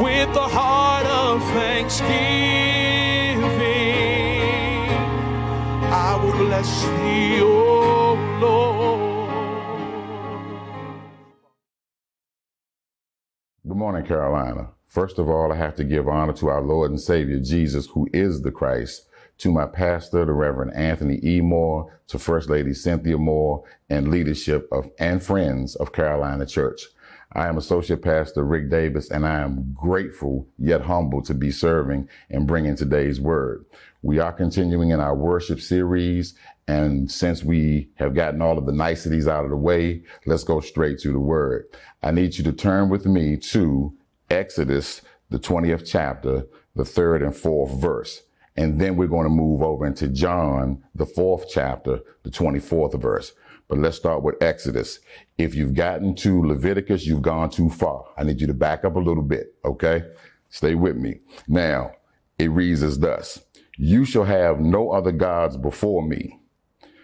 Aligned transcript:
with 0.00 0.32
the 0.34 0.40
heart 0.40 1.06
of 1.06 1.42
thanksgiving. 1.52 2.10
I 5.90 6.20
will 6.22 6.32
bless 6.32 6.82
thee, 6.82 7.40
O 7.40 8.14
Lord. 8.40 9.30
Good 13.66 13.76
morning, 13.76 14.04
Carolina. 14.04 14.68
First 14.86 15.18
of 15.18 15.30
all, 15.30 15.50
I 15.50 15.56
have 15.56 15.74
to 15.76 15.84
give 15.84 16.08
honor 16.08 16.34
to 16.34 16.48
our 16.48 16.60
Lord 16.60 16.90
and 16.90 17.00
Savior 17.00 17.38
Jesus, 17.40 17.86
who 17.86 18.06
is 18.12 18.42
the 18.42 18.50
Christ, 18.50 19.08
to 19.38 19.50
my 19.50 19.66
pastor, 19.66 20.26
the 20.26 20.32
Reverend 20.32 20.74
Anthony 20.74 21.20
E. 21.22 21.40
Moore, 21.40 21.98
to 22.08 22.18
First 22.18 22.50
Lady 22.50 22.74
Cynthia 22.74 23.16
Moore, 23.16 23.64
and 23.88 24.08
leadership 24.08 24.68
of 24.70 24.90
and 24.98 25.22
friends 25.22 25.74
of 25.76 25.92
Carolina 25.92 26.44
Church. 26.44 26.82
I 27.32 27.48
am 27.48 27.58
Associate 27.58 28.00
Pastor 28.00 28.44
Rick 28.44 28.70
Davis, 28.70 29.10
and 29.10 29.26
I 29.26 29.40
am 29.40 29.72
grateful 29.74 30.46
yet 30.58 30.82
humble 30.82 31.22
to 31.22 31.34
be 31.34 31.50
serving 31.50 32.08
and 32.30 32.46
bringing 32.46 32.76
today's 32.76 33.20
word. 33.20 33.66
We 34.02 34.20
are 34.20 34.32
continuing 34.32 34.90
in 34.90 35.00
our 35.00 35.14
worship 35.14 35.60
series, 35.60 36.34
and 36.68 37.10
since 37.10 37.42
we 37.42 37.90
have 37.96 38.14
gotten 38.14 38.40
all 38.40 38.56
of 38.56 38.66
the 38.66 38.72
niceties 38.72 39.26
out 39.26 39.44
of 39.44 39.50
the 39.50 39.56
way, 39.56 40.02
let's 40.24 40.44
go 40.44 40.60
straight 40.60 41.00
to 41.00 41.12
the 41.12 41.18
word. 41.18 41.66
I 42.02 42.12
need 42.12 42.38
you 42.38 42.44
to 42.44 42.52
turn 42.52 42.88
with 42.88 43.06
me 43.06 43.36
to 43.38 43.92
Exodus, 44.30 45.02
the 45.28 45.38
20th 45.38 45.84
chapter, 45.84 46.46
the 46.76 46.84
third 46.84 47.22
and 47.22 47.36
fourth 47.36 47.72
verse. 47.80 48.22
And 48.56 48.80
then 48.80 48.96
we're 48.96 49.08
going 49.08 49.24
to 49.24 49.30
move 49.30 49.62
over 49.62 49.84
into 49.84 50.08
John, 50.08 50.82
the 50.94 51.06
fourth 51.06 51.46
chapter, 51.50 52.00
the 52.22 52.30
24th 52.30 52.98
verse. 53.00 53.32
But 53.68 53.78
let's 53.78 53.96
start 53.96 54.22
with 54.22 54.40
Exodus. 54.42 55.00
If 55.38 55.54
you've 55.54 55.74
gotten 55.74 56.14
to 56.16 56.46
Leviticus, 56.46 57.06
you've 57.06 57.22
gone 57.22 57.50
too 57.50 57.70
far. 57.70 58.04
I 58.16 58.24
need 58.24 58.40
you 58.40 58.46
to 58.46 58.54
back 58.54 58.84
up 58.84 58.96
a 58.96 59.00
little 59.00 59.22
bit. 59.22 59.54
Okay. 59.64 60.04
Stay 60.50 60.74
with 60.74 60.96
me. 60.96 61.20
Now 61.48 61.92
it 62.38 62.50
reads 62.50 62.82
as 62.82 62.98
thus. 62.98 63.44
You 63.76 64.04
shall 64.04 64.24
have 64.24 64.60
no 64.60 64.90
other 64.92 65.12
gods 65.12 65.56
before 65.56 66.02
me. 66.02 66.40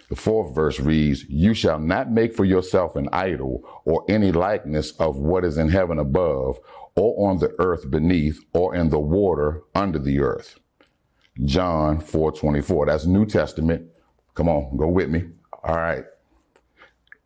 The 0.09 0.17
fourth 0.17 0.55
verse 0.55 0.78
reads, 0.78 1.25
You 1.28 1.55
shall 1.55 1.78
not 1.78 2.11
make 2.11 2.34
for 2.34 2.45
yourself 2.45 2.97
an 2.97 3.09
idol 3.12 3.62
or 3.84 4.05
any 4.09 4.31
likeness 4.31 4.92
of 4.92 5.17
what 5.17 5.44
is 5.44 5.59
in 5.59 5.70
heaven 5.70 5.98
above, 5.98 6.59
or 6.94 7.31
on 7.31 7.39
the 7.39 7.55
earth 7.59 7.91
beneath, 7.91 8.39
or 8.53 8.75
in 8.75 8.91
the 8.91 8.98
water 9.00 9.62
under 9.75 9.98
the 9.98 10.20
earth. 10.20 10.59
John 11.44 11.98
4 11.98 12.33
24. 12.33 12.87
That's 12.87 13.06
New 13.06 13.25
Testament. 13.25 13.89
Come 14.34 14.48
on, 14.48 14.77
go 14.77 14.87
with 14.87 15.09
me. 15.09 15.25
All 15.65 15.77
right. 15.77 16.05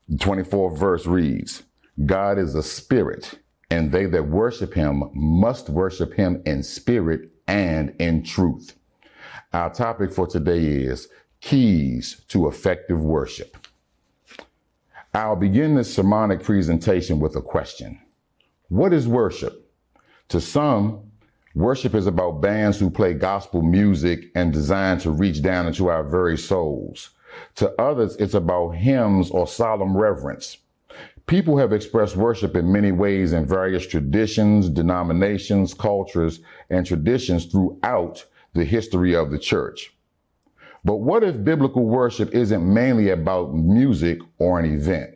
The 0.08 0.18
24th 0.18 0.78
verse 0.78 1.06
reads, 1.06 1.64
God 2.04 2.38
is 2.38 2.54
a 2.54 2.62
spirit, 2.62 3.38
and 3.70 3.90
they 3.90 4.06
that 4.06 4.28
worship 4.28 4.74
him 4.74 5.10
must 5.14 5.68
worship 5.68 6.14
him 6.14 6.42
in 6.46 6.62
spirit 6.62 7.30
and 7.48 7.94
in 7.98 8.22
truth. 8.22 8.76
Our 9.52 9.72
topic 9.72 10.12
for 10.12 10.26
today 10.26 10.62
is 10.64 11.08
keys 11.40 12.22
to 12.28 12.46
effective 12.46 13.00
worship. 13.00 13.56
I'll 15.14 15.34
begin 15.34 15.74
this 15.74 15.92
sermonic 15.94 16.42
presentation 16.42 17.18
with 17.18 17.34
a 17.36 17.42
question. 17.42 17.98
What 18.68 18.92
is 18.92 19.08
worship? 19.08 19.72
To 20.28 20.40
some, 20.40 21.10
worship 21.54 21.94
is 21.94 22.06
about 22.06 22.42
bands 22.42 22.78
who 22.78 22.90
play 22.90 23.14
gospel 23.14 23.62
music 23.62 24.26
and 24.34 24.52
designed 24.52 25.00
to 25.00 25.10
reach 25.10 25.42
down 25.42 25.66
into 25.66 25.88
our 25.88 26.04
very 26.04 26.36
souls. 26.36 27.10
To 27.56 27.72
others, 27.80 28.16
it's 28.16 28.34
about 28.34 28.70
hymns 28.70 29.30
or 29.30 29.46
solemn 29.46 29.96
reverence. 29.96 30.58
People 31.26 31.58
have 31.58 31.72
expressed 31.72 32.16
worship 32.16 32.54
in 32.54 32.70
many 32.70 32.92
ways 32.92 33.32
in 33.32 33.46
various 33.46 33.86
traditions, 33.86 34.68
denominations, 34.68 35.74
cultures, 35.74 36.40
and 36.70 36.86
traditions 36.86 37.46
throughout 37.46 38.24
the 38.54 38.64
history 38.64 39.14
of 39.14 39.30
the 39.30 39.38
church. 39.38 39.92
But 40.84 40.98
what 40.98 41.24
if 41.24 41.42
biblical 41.42 41.84
worship 41.84 42.32
isn't 42.32 42.72
mainly 42.72 43.10
about 43.10 43.54
music 43.54 44.20
or 44.38 44.60
an 44.60 44.72
event? 44.72 45.10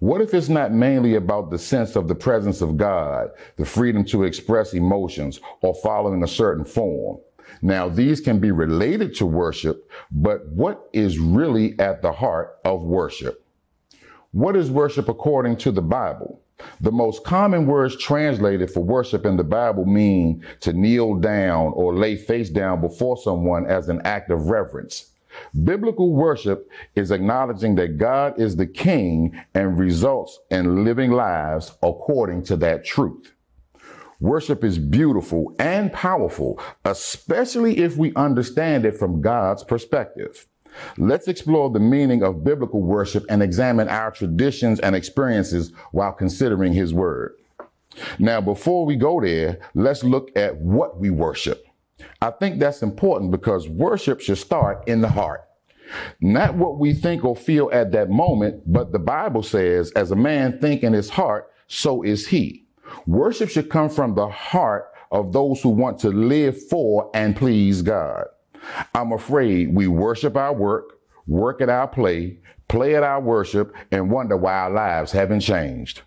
What 0.00 0.20
if 0.20 0.34
it's 0.34 0.48
not 0.48 0.72
mainly 0.72 1.14
about 1.14 1.50
the 1.50 1.58
sense 1.58 1.94
of 1.94 2.08
the 2.08 2.14
presence 2.14 2.60
of 2.60 2.76
God, 2.76 3.30
the 3.56 3.64
freedom 3.64 4.04
to 4.06 4.24
express 4.24 4.74
emotions, 4.74 5.40
or 5.60 5.74
following 5.74 6.22
a 6.22 6.28
certain 6.28 6.64
form? 6.64 7.18
Now, 7.62 7.88
these 7.88 8.20
can 8.20 8.38
be 8.38 8.50
related 8.50 9.14
to 9.16 9.26
worship, 9.26 9.90
but 10.10 10.46
what 10.48 10.88
is 10.92 11.18
really 11.18 11.78
at 11.78 12.02
the 12.02 12.12
heart 12.12 12.58
of 12.64 12.82
worship? 12.82 13.44
What 14.32 14.56
is 14.56 14.70
worship 14.70 15.08
according 15.08 15.56
to 15.58 15.72
the 15.72 15.82
Bible? 15.82 16.40
The 16.80 16.92
most 16.92 17.24
common 17.24 17.66
words 17.66 17.96
translated 17.96 18.70
for 18.70 18.80
worship 18.80 19.24
in 19.24 19.36
the 19.36 19.44
Bible 19.44 19.84
mean 19.84 20.44
to 20.60 20.72
kneel 20.72 21.14
down 21.14 21.72
or 21.74 21.94
lay 21.94 22.16
face 22.16 22.50
down 22.50 22.80
before 22.80 23.16
someone 23.16 23.66
as 23.66 23.88
an 23.88 24.02
act 24.04 24.30
of 24.30 24.48
reverence. 24.48 25.10
Biblical 25.64 26.12
worship 26.12 26.68
is 26.94 27.10
acknowledging 27.10 27.76
that 27.76 27.98
God 27.98 28.40
is 28.40 28.56
the 28.56 28.66
king 28.66 29.40
and 29.54 29.78
results 29.78 30.38
in 30.50 30.84
living 30.84 31.12
lives 31.12 31.72
according 31.82 32.42
to 32.44 32.56
that 32.56 32.84
truth. 32.84 33.32
Worship 34.20 34.64
is 34.64 34.78
beautiful 34.78 35.54
and 35.60 35.92
powerful, 35.92 36.60
especially 36.84 37.78
if 37.78 37.96
we 37.96 38.12
understand 38.14 38.84
it 38.84 38.96
from 38.96 39.20
God's 39.20 39.62
perspective. 39.62 40.46
Let's 40.96 41.28
explore 41.28 41.70
the 41.70 41.80
meaning 41.80 42.22
of 42.22 42.42
biblical 42.42 42.82
worship 42.82 43.24
and 43.28 43.42
examine 43.42 43.88
our 43.88 44.10
traditions 44.10 44.80
and 44.80 44.96
experiences 44.96 45.72
while 45.92 46.12
considering 46.12 46.72
His 46.72 46.92
Word. 46.92 47.34
Now, 48.18 48.40
before 48.40 48.84
we 48.84 48.96
go 48.96 49.20
there, 49.20 49.60
let's 49.74 50.02
look 50.02 50.30
at 50.36 50.56
what 50.56 50.98
we 50.98 51.10
worship. 51.10 51.64
I 52.20 52.30
think 52.30 52.58
that's 52.58 52.82
important 52.82 53.30
because 53.30 53.68
worship 53.68 54.20
should 54.20 54.38
start 54.38 54.88
in 54.88 55.00
the 55.00 55.08
heart. 55.08 55.44
Not 56.20 56.54
what 56.54 56.78
we 56.78 56.92
think 56.92 57.24
or 57.24 57.34
feel 57.34 57.70
at 57.72 57.92
that 57.92 58.10
moment, 58.10 58.62
but 58.70 58.92
the 58.92 58.98
Bible 58.98 59.42
says, 59.42 59.90
as 59.92 60.10
a 60.10 60.16
man 60.16 60.58
think 60.60 60.82
in 60.82 60.92
his 60.92 61.10
heart, 61.10 61.50
so 61.66 62.02
is 62.02 62.28
he. 62.28 62.67
Worship 63.06 63.48
should 63.50 63.70
come 63.70 63.88
from 63.88 64.14
the 64.14 64.28
heart 64.28 64.92
of 65.10 65.32
those 65.32 65.62
who 65.62 65.70
want 65.70 65.98
to 66.00 66.10
live 66.10 66.60
for 66.68 67.10
and 67.14 67.34
please 67.34 67.82
God. 67.82 68.24
I'm 68.94 69.12
afraid 69.12 69.74
we 69.74 69.86
worship 69.86 70.36
our 70.36 70.52
work, 70.52 70.98
work 71.26 71.60
at 71.60 71.68
our 71.68 71.88
play, 71.88 72.38
play 72.68 72.94
at 72.94 73.02
our 73.02 73.20
worship, 73.20 73.74
and 73.90 74.10
wonder 74.10 74.36
why 74.36 74.54
our 74.54 74.70
lives 74.70 75.12
haven't 75.12 75.40
changed. 75.40 76.02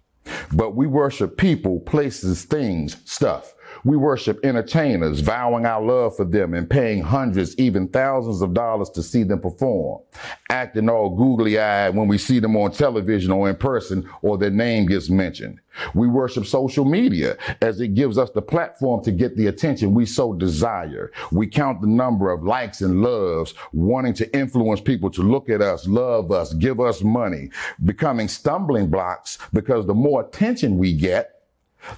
But 0.54 0.76
we 0.76 0.88
worship 0.88 1.38
people, 1.38 1.80
places, 1.80 2.46
things, 2.46 2.98
stuff. 3.06 3.54
We 3.84 3.98
worship 3.98 4.40
entertainers, 4.44 5.22
vowing 5.22 5.66
our 5.66 5.82
love 5.82 6.16
for 6.16 6.26
them 6.26 6.54
and 6.54 6.70
paying 6.70 7.02
hundreds, 7.02 7.58
even 7.58 7.88
thousands 7.88 8.42
of 8.42 8.54
dollars 8.54 8.90
to 8.92 9.04
see 9.04 9.24
them 9.24 9.42
perform, 9.42 10.02
acting 10.50 10.90
all 10.90 11.10
googly 11.16 11.60
eyed 11.60 11.96
when 11.96 12.08
we 12.08 12.18
see 12.18 12.40
them 12.40 12.56
on 12.56 12.72
television 12.72 13.32
or 13.32 13.50
in 13.50 13.56
person 13.56 14.08
or 14.22 14.38
their 14.38 14.52
name 14.52 14.86
gets 14.86 15.10
mentioned. 15.10 15.60
We 15.94 16.08
worship 16.08 16.46
social 16.46 16.86
media 16.86 17.38
as 17.62 17.80
it 17.80 17.90
gives 17.96 18.18
us 18.18 18.30
the 18.32 18.42
platform 18.42 19.04
to 19.04 19.12
get 19.12 19.38
the 19.38 19.48
attention 19.48 19.94
we 19.94 20.06
so 20.06 20.34
desire. 20.34 21.12
We 21.32 21.48
count 21.48 21.82
the 21.82 21.88
number 21.88 22.32
of 22.32 22.44
likes 22.44 22.82
and 22.82 23.02
loves, 23.02 23.54
wanting 23.72 24.14
to 24.16 24.38
influence 24.38 24.82
people 24.82 25.10
to 25.12 25.24
look 25.24 25.50
at 25.50 25.62
us, 25.62 25.88
love 25.88 26.32
us, 26.32 26.54
give 26.54 26.80
us 26.80 27.02
money, 27.04 27.50
becoming 27.84 28.28
stumbling 28.28 28.90
blocks 28.90 29.38
because 29.54 29.86
the 29.88 29.94
more 29.94 30.22
attention 30.22 30.78
we 30.78 30.94
get, 30.94 31.42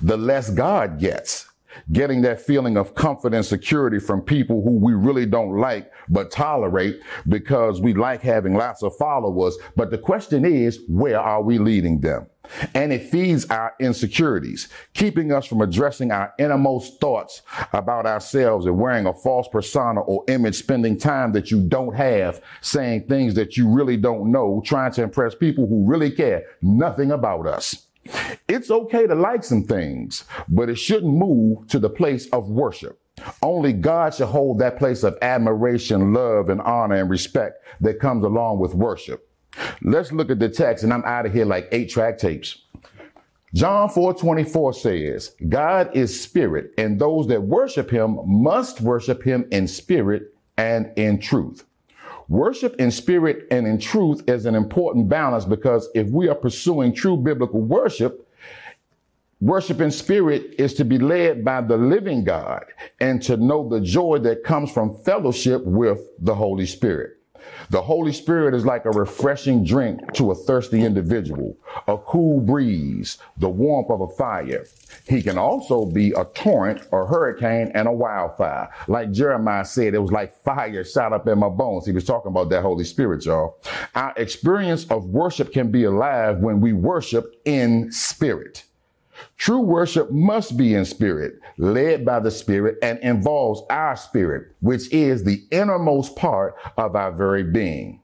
the 0.01 0.17
less 0.17 0.49
God 0.49 0.99
gets 0.99 1.47
getting 1.91 2.21
that 2.21 2.41
feeling 2.41 2.77
of 2.77 2.95
comfort 2.95 3.33
and 3.33 3.45
security 3.45 3.99
from 3.99 4.21
people 4.21 4.63
who 4.63 4.71
we 4.71 4.93
really 4.93 5.25
don't 5.25 5.57
like 5.57 5.91
but 6.09 6.31
tolerate 6.31 6.99
because 7.27 7.81
we 7.81 7.93
like 7.93 8.21
having 8.21 8.55
lots 8.55 8.83
of 8.83 8.95
followers. 8.97 9.57
But 9.75 9.91
the 9.91 9.97
question 9.97 10.45
is, 10.45 10.79
where 10.87 11.19
are 11.19 11.41
we 11.41 11.57
leading 11.57 12.01
them? 12.01 12.27
And 12.73 12.91
it 12.91 13.09
feeds 13.09 13.45
our 13.45 13.73
insecurities, 13.79 14.67
keeping 14.93 15.31
us 15.31 15.45
from 15.45 15.61
addressing 15.61 16.11
our 16.11 16.33
innermost 16.37 16.99
thoughts 16.99 17.41
about 17.71 18.05
ourselves 18.05 18.65
and 18.65 18.77
wearing 18.77 19.05
a 19.05 19.13
false 19.13 19.47
persona 19.47 20.01
or 20.01 20.25
image, 20.27 20.55
spending 20.55 20.97
time 20.97 21.31
that 21.31 21.51
you 21.51 21.61
don't 21.61 21.95
have, 21.95 22.41
saying 22.61 23.07
things 23.07 23.35
that 23.35 23.55
you 23.55 23.69
really 23.69 23.95
don't 23.95 24.29
know, 24.29 24.61
trying 24.65 24.91
to 24.91 25.03
impress 25.03 25.33
people 25.33 25.67
who 25.67 25.85
really 25.85 26.11
care 26.11 26.43
nothing 26.61 27.11
about 27.11 27.47
us. 27.47 27.87
It's 28.47 28.69
okay 28.69 29.07
to 29.07 29.15
like 29.15 29.43
some 29.43 29.63
things, 29.63 30.25
but 30.47 30.69
it 30.69 30.75
shouldn't 30.75 31.13
move 31.13 31.67
to 31.69 31.79
the 31.79 31.89
place 31.89 32.27
of 32.27 32.49
worship. 32.49 32.99
Only 33.41 33.73
God 33.73 34.13
should 34.13 34.27
hold 34.27 34.59
that 34.59 34.77
place 34.77 35.03
of 35.03 35.17
admiration, 35.21 36.13
love, 36.13 36.49
and 36.49 36.61
honor 36.61 36.95
and 36.95 37.09
respect 37.09 37.63
that 37.81 37.99
comes 37.99 38.23
along 38.23 38.59
with 38.59 38.73
worship. 38.73 39.29
Let's 39.81 40.11
look 40.11 40.31
at 40.31 40.39
the 40.39 40.49
text, 40.49 40.83
and 40.83 40.93
I'm 40.93 41.05
out 41.05 41.25
of 41.25 41.33
here 41.33 41.45
like 41.45 41.67
eight 41.71 41.89
track 41.89 42.17
tapes. 42.17 42.63
John 43.53 43.87
4 43.87 44.15
24 44.15 44.73
says, 44.73 45.35
God 45.47 45.95
is 45.95 46.19
spirit, 46.19 46.71
and 46.77 46.99
those 46.99 47.27
that 47.27 47.43
worship 47.43 47.91
him 47.91 48.17
must 48.25 48.81
worship 48.81 49.23
him 49.23 49.47
in 49.51 49.67
spirit 49.67 50.33
and 50.57 50.91
in 50.95 51.19
truth. 51.19 51.63
Worship 52.33 52.75
in 52.79 52.89
spirit 52.89 53.45
and 53.51 53.67
in 53.67 53.77
truth 53.77 54.23
is 54.27 54.47
an 54.47 54.55
important 54.55 55.07
balance 55.07 55.45
because 55.45 55.87
if 55.93 56.07
we 56.07 56.27
are 56.29 56.35
pursuing 56.35 56.91
true 56.91 57.15
biblical 57.15 57.61
worship, 57.61 58.27
Worship 59.39 59.81
in 59.81 59.91
spirit 59.91 60.55
is 60.57 60.73
to 60.75 60.85
be 60.85 60.97
led 60.97 61.43
by 61.43 61.59
the 61.59 61.75
living 61.75 62.23
God 62.23 62.63
and 63.01 63.21
to 63.23 63.35
know 63.35 63.67
the 63.67 63.81
joy 63.81 64.19
that 64.19 64.45
comes 64.45 64.71
from 64.71 64.95
fellowship 65.03 65.65
with 65.65 65.99
the 66.17 66.33
Holy 66.33 66.65
Spirit. 66.65 67.17
The 67.69 67.81
Holy 67.81 68.13
Spirit 68.13 68.53
is 68.53 68.65
like 68.65 68.85
a 68.85 68.91
refreshing 68.91 69.63
drink 69.63 70.13
to 70.13 70.31
a 70.31 70.35
thirsty 70.35 70.83
individual, 70.83 71.57
a 71.87 71.97
cool 71.97 72.39
breeze, 72.39 73.17
the 73.37 73.49
warmth 73.49 73.89
of 73.89 74.01
a 74.01 74.07
fire. 74.07 74.65
He 75.07 75.21
can 75.21 75.37
also 75.37 75.85
be 75.85 76.11
a 76.11 76.25
torrent, 76.25 76.81
a 76.91 77.05
hurricane, 77.05 77.71
and 77.73 77.87
a 77.87 77.91
wildfire. 77.91 78.69
Like 78.87 79.11
Jeremiah 79.11 79.65
said, 79.65 79.93
it 79.93 79.99
was 79.99 80.11
like 80.11 80.35
fire 80.43 80.83
shot 80.83 81.13
up 81.13 81.27
in 81.27 81.39
my 81.39 81.49
bones. 81.49 81.85
He 81.85 81.91
was 81.91 82.05
talking 82.05 82.31
about 82.31 82.49
that 82.49 82.61
Holy 82.61 82.83
Spirit, 82.83 83.25
y'all. 83.25 83.57
Our 83.95 84.13
experience 84.17 84.85
of 84.89 85.05
worship 85.05 85.51
can 85.51 85.71
be 85.71 85.83
alive 85.85 86.39
when 86.39 86.61
we 86.61 86.73
worship 86.73 87.41
in 87.45 87.91
spirit. 87.91 88.63
True 89.37 89.59
worship 89.59 90.11
must 90.11 90.57
be 90.57 90.73
in 90.73 90.85
spirit, 90.85 91.39
led 91.57 92.05
by 92.05 92.19
the 92.19 92.31
spirit, 92.31 92.77
and 92.81 92.99
involves 92.99 93.61
our 93.69 93.95
spirit, 93.95 94.55
which 94.61 94.91
is 94.91 95.23
the 95.23 95.43
innermost 95.51 96.15
part 96.15 96.55
of 96.77 96.95
our 96.95 97.11
very 97.11 97.43
being. 97.43 98.01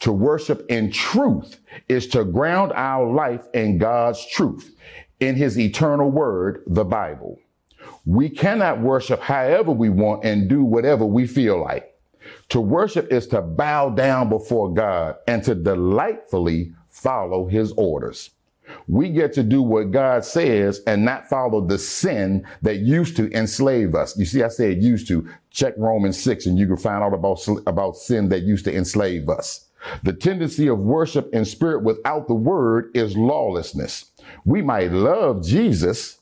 To 0.00 0.12
worship 0.12 0.66
in 0.68 0.90
truth 0.90 1.60
is 1.88 2.08
to 2.08 2.24
ground 2.24 2.72
our 2.74 3.06
life 3.06 3.46
in 3.54 3.78
God's 3.78 4.24
truth, 4.26 4.74
in 5.20 5.36
his 5.36 5.58
eternal 5.58 6.10
word, 6.10 6.62
the 6.66 6.84
Bible. 6.84 7.38
We 8.04 8.28
cannot 8.28 8.80
worship 8.80 9.20
however 9.20 9.72
we 9.72 9.90
want 9.90 10.24
and 10.24 10.48
do 10.48 10.64
whatever 10.64 11.04
we 11.04 11.26
feel 11.26 11.60
like. 11.60 11.94
To 12.50 12.60
worship 12.60 13.12
is 13.12 13.26
to 13.28 13.42
bow 13.42 13.90
down 13.90 14.28
before 14.28 14.72
God 14.72 15.16
and 15.28 15.42
to 15.44 15.54
delightfully 15.54 16.72
follow 16.88 17.46
his 17.46 17.72
orders. 17.72 18.30
We 18.88 19.10
get 19.10 19.32
to 19.34 19.42
do 19.42 19.62
what 19.62 19.90
God 19.90 20.24
says 20.24 20.80
and 20.86 21.04
not 21.04 21.28
follow 21.28 21.60
the 21.60 21.78
sin 21.78 22.46
that 22.62 22.78
used 22.78 23.16
to 23.16 23.30
enslave 23.32 23.94
us. 23.94 24.16
You 24.18 24.24
see, 24.24 24.42
I 24.42 24.48
said 24.48 24.82
used 24.82 25.08
to. 25.08 25.28
Check 25.50 25.74
Romans 25.76 26.20
6 26.22 26.46
and 26.46 26.58
you 26.58 26.66
can 26.68 26.76
find 26.76 27.02
out 27.02 27.12
about, 27.12 27.44
about 27.66 27.96
sin 27.96 28.28
that 28.28 28.42
used 28.42 28.64
to 28.66 28.74
enslave 28.74 29.28
us. 29.28 29.66
The 30.02 30.12
tendency 30.12 30.68
of 30.68 30.78
worship 30.78 31.32
in 31.34 31.44
spirit 31.44 31.82
without 31.82 32.28
the 32.28 32.34
word 32.34 32.90
is 32.94 33.16
lawlessness. 33.16 34.12
We 34.44 34.62
might 34.62 34.92
love 34.92 35.44
Jesus, 35.44 36.18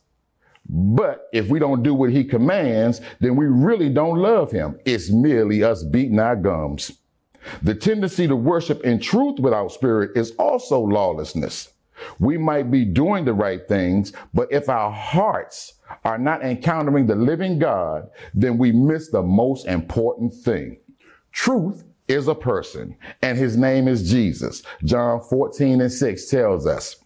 but 0.69 1.29
if 1.33 1.49
we 1.49 1.59
don't 1.59 1.83
do 1.83 1.94
what 1.94 2.11
he 2.11 2.25
commands, 2.25 3.01
then 3.21 3.37
we 3.37 3.47
really 3.47 3.89
don't 3.89 4.19
love 4.19 4.53
him. 4.53 4.79
It's 4.85 5.11
merely 5.11 5.62
us 5.62 5.83
beating 5.83 6.21
our 6.21 6.37
gums. 6.37 6.93
The 7.62 7.75
tendency 7.75 8.27
to 8.27 8.37
worship 8.37 8.85
in 8.85 9.01
truth 9.01 9.39
without 9.41 9.73
spirit 9.73 10.17
is 10.17 10.33
also 10.33 10.81
lawlessness. 10.81 11.69
We 12.19 12.39
might 12.39 12.71
be 12.71 12.85
doing 12.85 13.25
the 13.25 13.35
right 13.35 13.67
things, 13.67 14.12
but 14.35 14.50
if 14.53 14.69
our 14.69 14.91
hearts 14.91 15.75
are 16.05 16.19
not 16.19 16.43
encountering 16.45 17.06
the 17.06 17.15
living 17.15 17.59
God, 17.59 18.09
then 18.35 18.59
we 18.59 18.73
miss 18.73 19.11
the 19.11 19.23
most 19.23 19.67
important 19.67 20.33
thing. 20.33 20.79
Truth 21.33 21.85
is 22.09 22.29
a 22.29 22.35
person, 22.35 22.97
and 23.23 23.37
his 23.37 23.56
name 23.56 23.87
is 23.87 24.11
Jesus. 24.11 24.62
John 24.85 25.21
14 25.21 25.81
and 25.81 25.93
6 25.93 26.27
tells 26.27 26.67
us. 26.67 26.97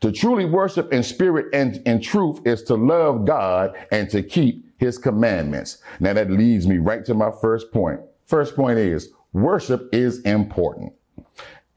To 0.00 0.10
truly 0.10 0.44
worship 0.44 0.92
in 0.92 1.02
spirit 1.02 1.46
and 1.52 1.76
in 1.86 2.00
truth 2.00 2.40
is 2.44 2.62
to 2.64 2.74
love 2.74 3.24
God 3.24 3.76
and 3.92 4.10
to 4.10 4.22
keep 4.22 4.66
his 4.78 4.98
commandments. 4.98 5.78
Now 6.00 6.12
that 6.14 6.30
leads 6.30 6.66
me 6.66 6.78
right 6.78 7.04
to 7.04 7.14
my 7.14 7.30
first 7.40 7.72
point. 7.72 8.00
First 8.26 8.56
point 8.56 8.78
is 8.78 9.10
worship 9.32 9.88
is 9.92 10.20
important. 10.22 10.92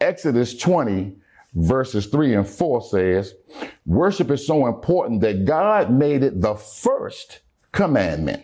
Exodus 0.01 0.57
20 0.57 1.15
verses 1.55 2.05
3 2.07 2.35
and 2.35 2.47
4 2.47 2.81
says, 2.81 3.33
worship 3.85 4.29
is 4.29 4.45
so 4.45 4.67
important 4.67 5.21
that 5.21 5.45
God 5.45 5.91
made 5.91 6.21
it 6.23 6.41
the 6.41 6.55
first 6.55 7.39
commandment. 7.71 8.43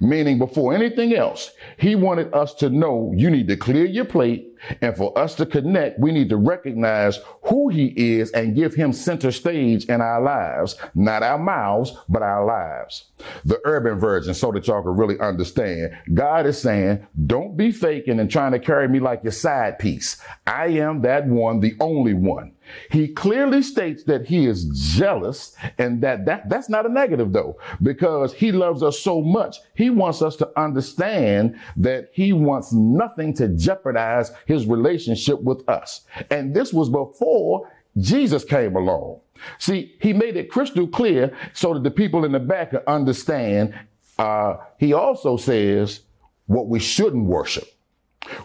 Meaning 0.00 0.38
before 0.38 0.74
anything 0.74 1.14
else, 1.14 1.52
he 1.78 1.94
wanted 1.94 2.32
us 2.34 2.52
to 2.54 2.68
know 2.68 3.12
you 3.16 3.30
need 3.30 3.48
to 3.48 3.56
clear 3.56 3.86
your 3.86 4.04
plate. 4.04 4.47
And 4.80 4.96
for 4.96 5.16
us 5.18 5.34
to 5.36 5.46
connect, 5.46 5.98
we 5.98 6.12
need 6.12 6.28
to 6.30 6.36
recognize 6.36 7.18
who 7.42 7.68
he 7.68 7.86
is 7.96 8.30
and 8.32 8.54
give 8.54 8.74
him 8.74 8.92
center 8.92 9.30
stage 9.30 9.84
in 9.86 10.00
our 10.00 10.22
lives, 10.22 10.76
not 10.94 11.22
our 11.22 11.38
mouths, 11.38 11.92
but 12.08 12.22
our 12.22 12.44
lives. 12.44 13.10
The 13.44 13.60
urban 13.64 13.98
version, 13.98 14.34
so 14.34 14.52
that 14.52 14.66
y'all 14.66 14.82
can 14.82 14.96
really 14.96 15.18
understand. 15.18 15.96
God 16.14 16.46
is 16.46 16.60
saying, 16.60 17.06
don't 17.26 17.56
be 17.56 17.72
faking 17.72 18.20
and 18.20 18.30
trying 18.30 18.52
to 18.52 18.58
carry 18.58 18.88
me 18.88 19.00
like 19.00 19.22
your 19.22 19.32
side 19.32 19.78
piece. 19.78 20.20
I 20.46 20.66
am 20.68 21.02
that 21.02 21.26
one, 21.26 21.60
the 21.60 21.76
only 21.80 22.14
one. 22.14 22.52
He 22.90 23.08
clearly 23.08 23.62
states 23.62 24.04
that 24.04 24.26
he 24.26 24.46
is 24.46 24.64
jealous 24.96 25.56
and 25.78 26.02
that, 26.02 26.24
that 26.26 26.48
that's 26.48 26.68
not 26.68 26.86
a 26.86 26.88
negative 26.88 27.32
though, 27.32 27.58
because 27.82 28.32
he 28.32 28.52
loves 28.52 28.82
us 28.82 28.98
so 28.98 29.20
much. 29.20 29.58
He 29.74 29.90
wants 29.90 30.22
us 30.22 30.36
to 30.36 30.50
understand 30.58 31.58
that 31.76 32.10
he 32.12 32.32
wants 32.32 32.72
nothing 32.72 33.34
to 33.34 33.48
jeopardize 33.48 34.32
his 34.46 34.66
relationship 34.66 35.40
with 35.42 35.68
us. 35.68 36.02
And 36.30 36.54
this 36.54 36.72
was 36.72 36.88
before 36.88 37.70
Jesus 37.98 38.44
came 38.44 38.76
along. 38.76 39.20
See, 39.58 39.96
he 40.00 40.12
made 40.12 40.36
it 40.36 40.50
crystal 40.50 40.86
clear 40.86 41.36
so 41.52 41.74
that 41.74 41.82
the 41.82 41.90
people 41.90 42.24
in 42.24 42.32
the 42.32 42.40
back 42.40 42.70
could 42.70 42.82
understand. 42.86 43.74
Uh, 44.18 44.56
he 44.78 44.92
also 44.92 45.36
says 45.36 46.00
what 46.46 46.68
we 46.68 46.78
shouldn't 46.78 47.24
worship. 47.24 47.68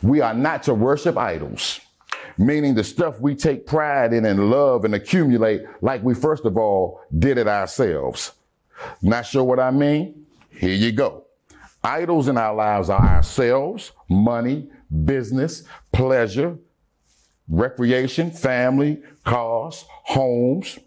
We 0.02 0.22
are 0.22 0.34
not 0.34 0.64
to 0.64 0.74
worship 0.74 1.18
idols 1.18 1.80
meaning 2.38 2.76
the 2.76 2.84
stuff 2.84 3.20
we 3.20 3.36
take 3.36 3.66
pride 3.66 4.14
in 4.14 4.26
and 4.26 4.50
love 4.50 4.86
and 4.86 4.96
accumulate 4.96 5.62
like 5.82 6.04
we 6.04 6.14
first 6.14 6.46
of 6.46 6.58
all 6.58 7.02
did 7.18 7.38
it 7.38 7.48
ourselves. 7.48 8.34
Not 9.02 9.26
sure 9.26 9.44
what 9.44 9.60
I 9.60 9.72
mean? 9.72 10.26
Here 10.50 10.74
you 10.74 10.92
go. 10.92 11.26
Idols 11.84 12.28
in 12.28 12.38
our 12.38 12.56
lives 12.56 12.90
are 12.90 13.02
ourselves, 13.02 13.92
money, 14.10 14.70
business, 15.06 15.64
pleasure, 15.92 16.58
recreation, 17.48 18.32
family, 18.32 19.02
cars, 19.26 19.86
homes, 19.88 20.80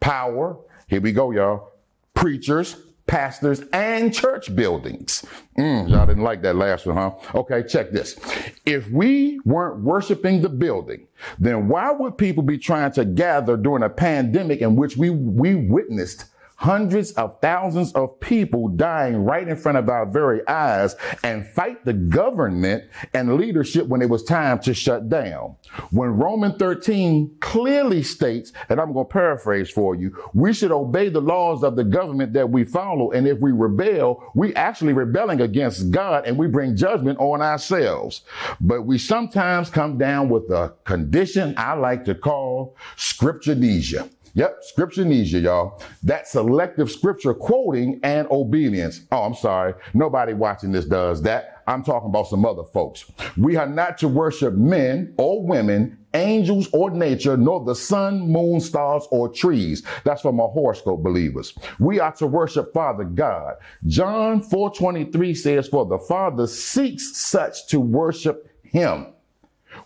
power. 0.00 0.58
Here 0.86 1.00
we 1.00 1.12
go, 1.12 1.30
y'all. 1.30 1.72
Preachers, 2.12 2.76
pastors, 3.06 3.62
and 3.72 4.14
church 4.14 4.54
buildings. 4.54 5.24
Mm, 5.58 5.88
y'all 5.88 6.06
didn't 6.06 6.22
like 6.22 6.42
that 6.42 6.56
last 6.56 6.86
one, 6.86 6.96
huh? 6.96 7.12
Okay, 7.34 7.62
check 7.62 7.90
this. 7.90 8.18
If 8.64 8.90
we 8.90 9.40
weren't 9.44 9.80
worshiping 9.82 10.40
the 10.40 10.48
building, 10.48 11.06
then 11.38 11.68
why 11.68 11.92
would 11.92 12.16
people 12.16 12.42
be 12.42 12.58
trying 12.58 12.92
to 12.92 13.04
gather 13.04 13.56
during 13.56 13.82
a 13.82 13.90
pandemic 13.90 14.60
in 14.60 14.76
which 14.76 14.96
we, 14.96 15.10
we 15.10 15.54
witnessed 15.54 16.26
hundreds 16.64 17.12
of 17.12 17.38
thousands 17.42 17.92
of 17.92 18.18
people 18.20 18.68
dying 18.68 19.22
right 19.22 19.48
in 19.48 19.54
front 19.54 19.76
of 19.76 19.90
our 19.90 20.06
very 20.06 20.40
eyes 20.48 20.96
and 21.22 21.46
fight 21.46 21.84
the 21.84 21.92
government 21.92 22.82
and 23.12 23.36
leadership 23.36 23.86
when 23.86 24.00
it 24.00 24.08
was 24.08 24.24
time 24.24 24.58
to 24.58 24.72
shut 24.72 25.10
down. 25.10 25.54
When 25.90 26.08
Roman 26.16 26.58
13 26.58 27.36
clearly 27.40 28.02
states, 28.02 28.50
and 28.70 28.80
I'm 28.80 28.94
going 28.94 29.04
to 29.04 29.12
paraphrase 29.12 29.68
for 29.68 29.94
you, 29.94 30.16
we 30.32 30.54
should 30.54 30.72
obey 30.72 31.10
the 31.10 31.20
laws 31.20 31.62
of 31.62 31.76
the 31.76 31.84
government 31.84 32.32
that 32.32 32.48
we 32.48 32.64
follow. 32.64 33.10
And 33.10 33.28
if 33.28 33.40
we 33.40 33.52
rebel, 33.52 34.32
we 34.34 34.54
actually 34.54 34.94
rebelling 34.94 35.42
against 35.42 35.90
God 35.90 36.26
and 36.26 36.38
we 36.38 36.46
bring 36.46 36.76
judgment 36.76 37.18
on 37.18 37.42
ourselves. 37.42 38.22
But 38.58 38.86
we 38.86 38.96
sometimes 38.96 39.68
come 39.68 39.98
down 39.98 40.30
with 40.30 40.44
a 40.44 40.72
condition 40.84 41.52
I 41.58 41.74
like 41.74 42.06
to 42.06 42.14
call 42.14 42.74
scripturenesia. 42.96 44.08
Yep, 44.36 44.58
scripture 44.62 45.02
scripturenesia, 45.02 45.38
y'all. 45.38 45.80
That 46.02 46.26
selective 46.26 46.90
scripture 46.90 47.34
quoting 47.34 48.00
and 48.02 48.26
obedience. 48.32 49.02
Oh, 49.12 49.22
I'm 49.22 49.34
sorry. 49.34 49.74
Nobody 49.94 50.34
watching 50.34 50.72
this 50.72 50.86
does 50.86 51.22
that. 51.22 51.62
I'm 51.68 51.84
talking 51.84 52.08
about 52.08 52.26
some 52.26 52.44
other 52.44 52.64
folks. 52.64 53.04
We 53.36 53.54
are 53.54 53.68
not 53.68 53.96
to 53.98 54.08
worship 54.08 54.54
men 54.54 55.14
or 55.18 55.46
women, 55.46 55.98
angels 56.14 56.68
or 56.72 56.90
nature, 56.90 57.36
nor 57.36 57.64
the 57.64 57.76
sun, 57.76 58.28
moon, 58.28 58.60
stars, 58.60 59.06
or 59.12 59.28
trees. 59.28 59.84
That's 60.02 60.22
for 60.22 60.32
my 60.32 60.44
horoscope 60.44 61.04
believers. 61.04 61.56
We 61.78 62.00
are 62.00 62.12
to 62.14 62.26
worship 62.26 62.74
Father 62.74 63.04
God. 63.04 63.54
John 63.86 64.40
4:23 64.40 65.34
says, 65.34 65.68
"For 65.68 65.86
the 65.86 65.98
Father 65.98 66.48
seeks 66.48 67.16
such 67.16 67.68
to 67.68 67.78
worship 67.78 68.48
him." 68.64 69.06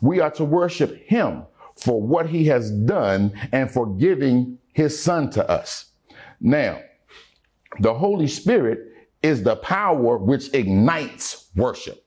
We 0.01 0.21
are 0.21 0.31
to 0.33 0.45
worship 0.45 0.97
him 1.07 1.43
for 1.83 2.01
what 2.01 2.29
he 2.29 2.47
has 2.47 2.71
done 2.71 3.33
and 3.53 3.71
for 3.71 3.87
giving 3.87 4.59
his 4.73 5.01
son 5.01 5.31
to 5.31 5.49
us. 5.49 5.93
Now, 6.41 6.81
the 7.81 7.95
Holy 7.95 8.29
Spirit 8.29 8.81
is 9.23 9.43
the 9.43 9.57
power 9.57 10.19
which 10.19 10.53
ignites 10.55 11.51
worship. 11.57 12.05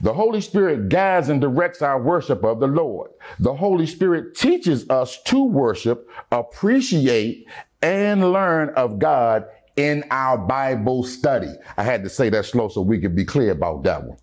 The 0.00 0.14
Holy 0.14 0.40
Spirit 0.40 0.88
guides 0.88 1.28
and 1.28 1.40
directs 1.40 1.82
our 1.82 2.00
worship 2.00 2.44
of 2.44 2.58
the 2.58 2.66
Lord. 2.66 3.10
The 3.38 3.54
Holy 3.54 3.86
Spirit 3.86 4.34
teaches 4.34 4.88
us 4.88 5.22
to 5.24 5.44
worship, 5.44 6.08
appreciate, 6.32 7.46
and 7.82 8.32
learn 8.32 8.70
of 8.70 8.98
God 8.98 9.44
in 9.80 10.04
our 10.10 10.36
Bible 10.36 11.02
study. 11.02 11.54
I 11.78 11.82
had 11.82 12.04
to 12.04 12.10
say 12.10 12.28
that 12.28 12.44
slow 12.44 12.68
so 12.68 12.82
we 12.82 13.00
could 13.00 13.16
be 13.16 13.24
clear 13.24 13.52
about 13.52 13.82
that 13.84 14.04
one. 14.04 14.18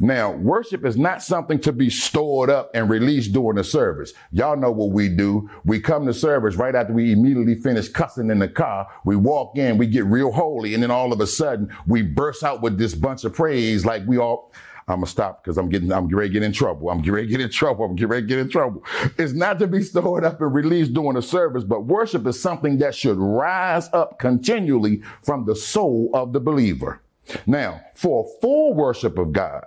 Now, 0.00 0.32
worship 0.32 0.86
is 0.86 0.96
not 0.96 1.22
something 1.22 1.60
to 1.60 1.72
be 1.72 1.90
stored 1.90 2.48
up 2.48 2.70
and 2.72 2.88
released 2.88 3.34
during 3.34 3.56
the 3.56 3.64
service. 3.64 4.14
Y'all 4.30 4.56
know 4.56 4.70
what 4.70 4.90
we 4.90 5.10
do. 5.10 5.50
We 5.66 5.80
come 5.80 6.06
to 6.06 6.14
service 6.14 6.56
right 6.56 6.74
after 6.74 6.94
we 6.94 7.12
immediately 7.12 7.56
finish 7.56 7.90
cussing 7.90 8.30
in 8.30 8.38
the 8.38 8.48
car. 8.48 8.88
We 9.04 9.16
walk 9.16 9.58
in, 9.58 9.76
we 9.76 9.86
get 9.86 10.06
real 10.06 10.32
holy, 10.32 10.72
and 10.72 10.82
then 10.82 10.90
all 10.90 11.12
of 11.12 11.20
a 11.20 11.26
sudden 11.26 11.70
we 11.86 12.00
burst 12.00 12.42
out 12.42 12.62
with 12.62 12.78
this 12.78 12.94
bunch 12.94 13.24
of 13.24 13.34
praise 13.34 13.84
like 13.84 14.06
we 14.06 14.16
all 14.16 14.50
I'm 14.88 14.96
gonna 14.96 15.06
stop 15.06 15.42
because 15.42 15.58
I'm 15.58 15.68
getting, 15.68 15.92
I'm 15.92 16.08
ready 16.08 16.28
to 16.28 16.32
get 16.32 16.42
in 16.42 16.52
trouble. 16.52 16.90
I'm 16.90 17.02
ready 17.02 17.26
to 17.26 17.30
get 17.30 17.40
in 17.40 17.50
trouble. 17.50 17.84
I'm 17.84 17.96
ready 17.96 18.22
to 18.22 18.26
get 18.26 18.38
in 18.38 18.48
trouble. 18.48 18.84
It's 19.18 19.32
not 19.32 19.58
to 19.60 19.66
be 19.66 19.82
stored 19.82 20.24
up 20.24 20.40
and 20.40 20.54
released 20.54 20.94
during 20.94 21.16
a 21.16 21.22
service, 21.22 21.64
but 21.64 21.86
worship 21.86 22.26
is 22.26 22.40
something 22.40 22.78
that 22.78 22.94
should 22.94 23.18
rise 23.18 23.88
up 23.92 24.18
continually 24.18 25.02
from 25.22 25.44
the 25.44 25.56
soul 25.56 26.10
of 26.14 26.32
the 26.32 26.40
believer. 26.40 27.00
Now, 27.46 27.80
for 27.94 28.28
full 28.40 28.74
worship 28.74 29.18
of 29.18 29.32
God, 29.32 29.64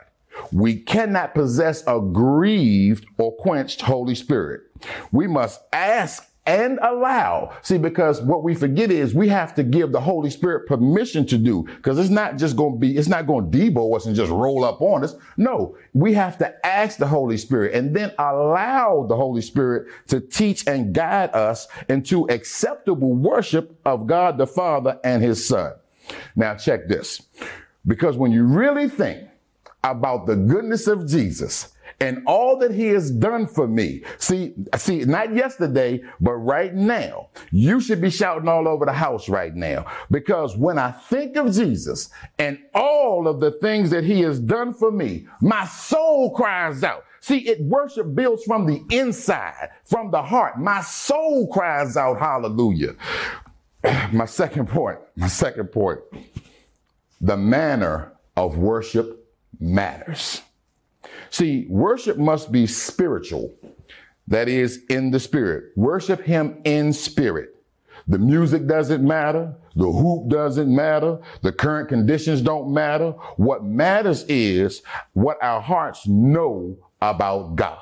we 0.51 0.75
cannot 0.75 1.34
possess 1.34 1.84
a 1.88 2.00
grieved 2.00 3.05
or 3.17 3.36
quenched 3.38 3.81
Holy 3.81 4.15
Spirit. 4.15 4.62
We 5.12 5.27
must 5.27 5.62
ask 5.72 6.29
and 6.46 6.78
allow. 6.82 7.56
See, 7.62 7.78
because 7.78 8.22
what 8.22 8.44
we 8.44 8.54
forget 8.54 8.92
is 8.92 9.16
we 9.16 9.28
have 9.30 9.56
to 9.56 9.64
give 9.64 9.92
the 9.92 10.00
Holy 10.00 10.30
Spirit 10.30 10.68
permission 10.68 11.25
to 11.28 11.38
do, 11.38 11.64
because 11.64 11.98
it's 11.98 12.10
not 12.10 12.38
just 12.38 12.56
going 12.56 12.74
to 12.74 12.80
be, 12.80 12.98
it's 12.98 13.08
not 13.08 13.25
going 13.25 13.52
to 13.52 13.58
debo 13.58 13.96
us 13.96 14.06
and 14.06 14.16
just 14.16 14.32
roll 14.32 14.64
up 14.64 14.82
on 14.82 15.04
us. 15.04 15.16
No, 15.38 15.75
we 15.94 16.14
have 16.14 16.38
to 16.38 16.66
ask 16.66 16.98
the 16.98 17.08
Holy 17.08 17.38
Spirit 17.38 17.74
and 17.74 17.96
then 17.96 18.12
allow 18.20 19.06
the 19.10 19.16
Holy 19.16 19.42
Spirit 19.42 19.88
to 20.08 20.20
teach 20.20 20.68
and 20.68 20.94
guide 20.94 21.34
us 21.34 21.68
into 21.90 22.25
acceptable 22.30 23.14
worship 23.14 23.80
of 23.86 24.06
God 24.06 24.38
the 24.38 24.48
Father 24.48 25.00
and 25.04 25.24
His 25.24 25.48
Son. 25.48 25.74
Now 26.36 26.56
check 26.56 26.88
this, 26.88 27.24
because 27.88 28.18
when 28.18 28.32
you 28.32 28.44
really 28.44 28.88
think 28.88 29.28
about 29.84 30.28
the 30.28 30.36
goodness 30.36 30.86
of 30.86 31.08
Jesus, 31.08 31.70
and 32.00 32.24
all 32.25 32.58
that 32.60 32.72
he 32.72 32.88
has 32.88 33.12
done 33.12 33.48
for 33.48 33.68
me. 33.68 34.04
See, 34.18 34.54
see, 34.75 35.06
not 35.06 35.34
yesterday, 35.34 36.04
but 36.20 36.34
right 36.34 36.74
now. 36.74 37.30
You 37.52 37.80
should 37.80 38.02
be 38.02 38.10
shouting 38.10 38.48
all 38.48 38.68
over 38.68 38.86
the 38.86 38.94
house 38.94 39.30
right 39.30 39.56
now. 39.56 39.86
Because 40.12 40.58
when 40.58 40.78
I 40.78 40.92
think 40.92 41.36
of 41.38 41.54
Jesus 41.54 42.10
and 42.38 42.60
all 42.74 43.28
of 43.28 43.40
the 43.40 43.52
things 43.52 43.90
that 43.92 44.04
he 44.04 44.22
has 44.22 44.40
done 44.40 44.74
for 44.74 44.92
me, 44.92 45.28
my 45.42 45.66
soul 45.66 46.32
cries 46.32 46.84
out. 46.84 47.06
See, 47.22 47.48
it 47.48 47.60
worship 47.62 48.14
builds 48.14 48.44
from 48.44 48.68
the 48.68 48.84
inside, 48.96 49.70
from 49.84 50.12
the 50.12 50.22
heart. 50.22 50.60
My 50.60 50.82
soul 50.82 51.48
cries 51.48 51.98
out, 51.98 52.20
hallelujah. 52.20 52.96
My 54.12 54.25
second 54.25 54.68
point, 54.68 54.98
my 55.16 55.28
second 55.28 55.68
point, 55.68 56.00
the 57.22 57.38
manner 57.38 58.14
of 58.36 58.58
worship 58.58 59.28
matters. 59.60 60.42
See, 61.36 61.65
worship 61.68 62.18
must 62.18 62.50
be 62.50 62.65
spiritual. 62.65 63.54
That 64.25 64.48
is 64.48 64.86
in 64.89 65.12
the 65.12 65.20
spirit. 65.20 65.74
Worship 65.75 66.22
him 66.22 66.62
in 66.63 66.94
spirit. 66.94 67.58
The 68.08 68.18
music 68.18 68.68
doesn't 68.68 69.06
matter. 69.06 69.54
The 69.75 69.92
hoop 69.92 70.30
doesn't 70.30 70.74
matter. 70.74 71.20
The 71.42 71.51
current 71.51 71.89
conditions 71.89 72.42
don't 72.42 72.74
matter. 72.74 73.12
What 73.36 73.65
matters 73.65 74.24
is 74.30 74.82
what 75.12 75.38
our 75.44 75.60
hearts 75.60 76.08
know 76.08 76.77
about 77.01 77.58
God. 77.58 77.80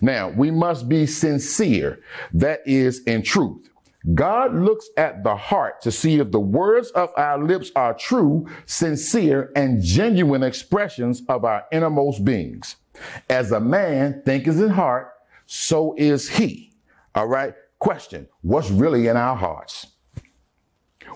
Now, 0.00 0.30
we 0.30 0.50
must 0.50 0.88
be 0.88 1.04
sincere. 1.04 2.00
That 2.32 2.60
is 2.64 3.02
in 3.02 3.22
truth. 3.22 3.68
God 4.14 4.54
looks 4.54 4.88
at 4.96 5.24
the 5.24 5.36
heart 5.36 5.80
to 5.82 5.90
see 5.90 6.18
if 6.18 6.30
the 6.30 6.40
words 6.40 6.90
of 6.90 7.10
our 7.16 7.42
lips 7.42 7.70
are 7.74 7.94
true, 7.94 8.46
sincere, 8.64 9.50
and 9.56 9.82
genuine 9.82 10.42
expressions 10.42 11.22
of 11.28 11.44
our 11.44 11.64
innermost 11.72 12.24
beings. 12.24 12.76
As 13.28 13.52
a 13.52 13.60
man 13.60 14.22
thinketh 14.24 14.60
in 14.60 14.70
heart, 14.70 15.12
so 15.46 15.94
is 15.96 16.28
he. 16.28 16.72
All 17.14 17.26
right. 17.26 17.54
Question. 17.78 18.28
What's 18.42 18.70
really 18.70 19.08
in 19.08 19.16
our 19.16 19.36
hearts? 19.36 19.86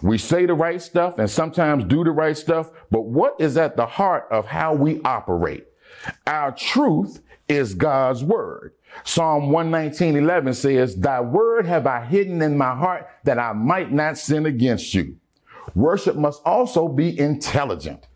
We 0.00 0.18
say 0.18 0.46
the 0.46 0.54
right 0.54 0.80
stuff 0.80 1.18
and 1.18 1.30
sometimes 1.30 1.84
do 1.84 2.02
the 2.02 2.10
right 2.10 2.36
stuff, 2.36 2.70
but 2.90 3.02
what 3.02 3.36
is 3.38 3.56
at 3.56 3.76
the 3.76 3.86
heart 3.86 4.26
of 4.30 4.46
how 4.46 4.74
we 4.74 5.00
operate? 5.02 5.66
Our 6.26 6.52
truth 6.52 7.20
is 7.48 7.74
God's 7.74 8.24
word. 8.24 8.72
Psalm 9.04 9.50
119, 9.50 10.16
11 10.16 10.54
says, 10.54 10.96
Thy 10.96 11.20
word 11.20 11.66
have 11.66 11.86
I 11.86 12.04
hidden 12.04 12.42
in 12.42 12.56
my 12.56 12.74
heart 12.74 13.08
that 13.24 13.38
I 13.38 13.52
might 13.52 13.92
not 13.92 14.18
sin 14.18 14.46
against 14.46 14.94
you. 14.94 15.16
Worship 15.74 16.16
must 16.16 16.42
also 16.44 16.88
be 16.88 17.18
intelligent. 17.18 18.06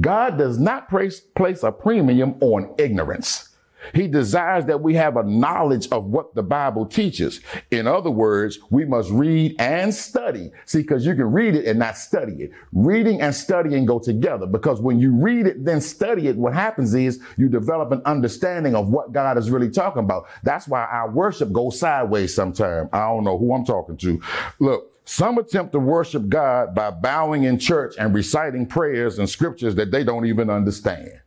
God 0.00 0.38
does 0.38 0.58
not 0.58 0.88
place, 0.88 1.20
place 1.20 1.62
a 1.62 1.72
premium 1.72 2.36
on 2.40 2.74
ignorance. 2.78 3.49
He 3.94 4.06
desires 4.06 4.66
that 4.66 4.82
we 4.82 4.94
have 4.94 5.16
a 5.16 5.22
knowledge 5.22 5.88
of 5.90 6.06
what 6.06 6.34
the 6.34 6.42
Bible 6.42 6.86
teaches. 6.86 7.40
In 7.70 7.86
other 7.86 8.10
words, 8.10 8.58
we 8.70 8.84
must 8.84 9.10
read 9.10 9.56
and 9.58 9.94
study. 9.94 10.50
See, 10.66 10.82
because 10.82 11.06
you 11.06 11.14
can 11.14 11.32
read 11.32 11.54
it 11.54 11.66
and 11.66 11.78
not 11.78 11.96
study 11.96 12.34
it. 12.44 12.52
Reading 12.72 13.20
and 13.20 13.34
studying 13.34 13.86
go 13.86 13.98
together 13.98 14.46
because 14.46 14.80
when 14.80 15.00
you 15.00 15.14
read 15.14 15.46
it, 15.46 15.64
then 15.64 15.80
study 15.80 16.28
it, 16.28 16.36
what 16.36 16.54
happens 16.54 16.94
is 16.94 17.20
you 17.36 17.48
develop 17.48 17.92
an 17.92 18.02
understanding 18.04 18.74
of 18.74 18.88
what 18.88 19.12
God 19.12 19.38
is 19.38 19.50
really 19.50 19.70
talking 19.70 20.04
about. 20.04 20.26
That's 20.42 20.68
why 20.68 20.84
our 20.84 21.10
worship 21.10 21.52
goes 21.52 21.78
sideways 21.78 22.34
sometimes. 22.34 22.88
I 22.92 23.08
don't 23.08 23.24
know 23.24 23.38
who 23.38 23.54
I'm 23.54 23.64
talking 23.64 23.96
to. 23.98 24.20
Look, 24.58 24.92
some 25.04 25.38
attempt 25.38 25.72
to 25.72 25.78
worship 25.80 26.28
God 26.28 26.74
by 26.74 26.90
bowing 26.90 27.44
in 27.44 27.58
church 27.58 27.94
and 27.98 28.14
reciting 28.14 28.66
prayers 28.66 29.18
and 29.18 29.28
scriptures 29.28 29.74
that 29.74 29.90
they 29.90 30.04
don't 30.04 30.26
even 30.26 30.50
understand 30.50 31.19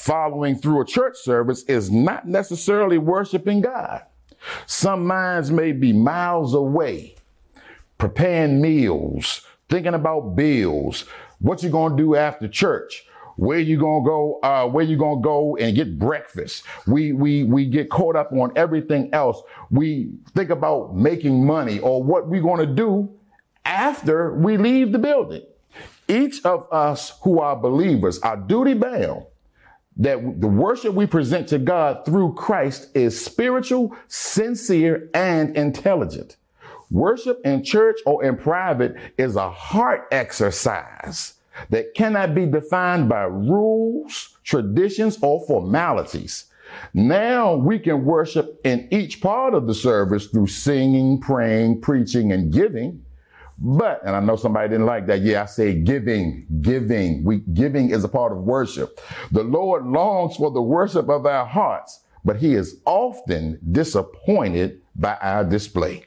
following 0.00 0.56
through 0.56 0.80
a 0.80 0.84
church 0.84 1.16
service 1.18 1.62
is 1.64 1.90
not 1.90 2.26
necessarily 2.26 2.96
worshiping 2.96 3.60
God. 3.60 4.02
Some 4.66 5.06
minds 5.06 5.50
may 5.50 5.72
be 5.72 5.92
miles 5.92 6.54
away, 6.54 7.16
preparing 7.98 8.62
meals, 8.62 9.42
thinking 9.68 9.92
about 9.92 10.34
bills, 10.34 11.04
what 11.38 11.62
you're 11.62 11.70
gonna 11.70 11.96
do 11.96 12.16
after 12.16 12.48
church, 12.48 13.06
where 13.36 13.58
you 13.58 13.78
gonna 13.78 14.04
go, 14.04 14.40
uh, 14.42 14.66
where 14.66 14.84
you 14.84 14.96
gonna 14.96 15.20
go 15.20 15.56
and 15.58 15.76
get 15.76 15.98
breakfast. 15.98 16.64
We 16.86 17.12
we 17.12 17.44
we 17.44 17.66
get 17.66 17.90
caught 17.90 18.16
up 18.16 18.32
on 18.32 18.52
everything 18.56 19.10
else. 19.12 19.42
We 19.70 20.12
think 20.34 20.48
about 20.48 20.96
making 20.96 21.44
money 21.46 21.78
or 21.78 22.02
what 22.02 22.26
we're 22.26 22.42
gonna 22.42 22.64
do 22.64 23.10
after 23.66 24.32
we 24.32 24.56
leave 24.56 24.92
the 24.92 24.98
building. 24.98 25.42
Each 26.08 26.44
of 26.44 26.66
us 26.72 27.12
who 27.22 27.38
are 27.38 27.54
believers 27.54 28.18
are 28.20 28.36
duty 28.36 28.74
bound 28.74 29.26
that 30.00 30.40
the 30.40 30.48
worship 30.48 30.94
we 30.94 31.06
present 31.06 31.46
to 31.48 31.58
God 31.58 32.06
through 32.06 32.32
Christ 32.32 32.88
is 32.94 33.22
spiritual, 33.22 33.94
sincere, 34.08 35.10
and 35.12 35.54
intelligent. 35.56 36.36
Worship 36.90 37.38
in 37.44 37.62
church 37.62 38.00
or 38.06 38.24
in 38.24 38.36
private 38.36 38.96
is 39.18 39.36
a 39.36 39.50
heart 39.50 40.08
exercise 40.10 41.34
that 41.68 41.94
cannot 41.94 42.34
be 42.34 42.46
defined 42.46 43.10
by 43.10 43.24
rules, 43.24 44.38
traditions, 44.42 45.18
or 45.22 45.44
formalities. 45.46 46.46
Now 46.94 47.54
we 47.54 47.78
can 47.78 48.06
worship 48.06 48.58
in 48.64 48.88
each 48.90 49.20
part 49.20 49.52
of 49.52 49.66
the 49.66 49.74
service 49.74 50.28
through 50.28 50.46
singing, 50.46 51.20
praying, 51.20 51.82
preaching, 51.82 52.32
and 52.32 52.50
giving 52.50 53.04
but, 53.60 54.00
and 54.06 54.16
I 54.16 54.20
know 54.20 54.36
somebody 54.36 54.70
didn't 54.70 54.86
like 54.86 55.06
that. 55.06 55.20
Yeah, 55.20 55.42
I 55.42 55.46
say 55.46 55.74
giving, 55.74 56.46
giving. 56.62 57.22
We, 57.24 57.40
giving 57.40 57.90
is 57.90 58.02
a 58.04 58.08
part 58.08 58.32
of 58.32 58.38
worship. 58.38 58.98
The 59.32 59.44
Lord 59.44 59.86
longs 59.86 60.36
for 60.36 60.50
the 60.50 60.62
worship 60.62 61.10
of 61.10 61.26
our 61.26 61.44
hearts, 61.44 62.02
but 62.24 62.36
he 62.36 62.54
is 62.54 62.80
often 62.86 63.58
disappointed 63.70 64.80
by 64.96 65.16
our 65.20 65.44
display. 65.44 66.06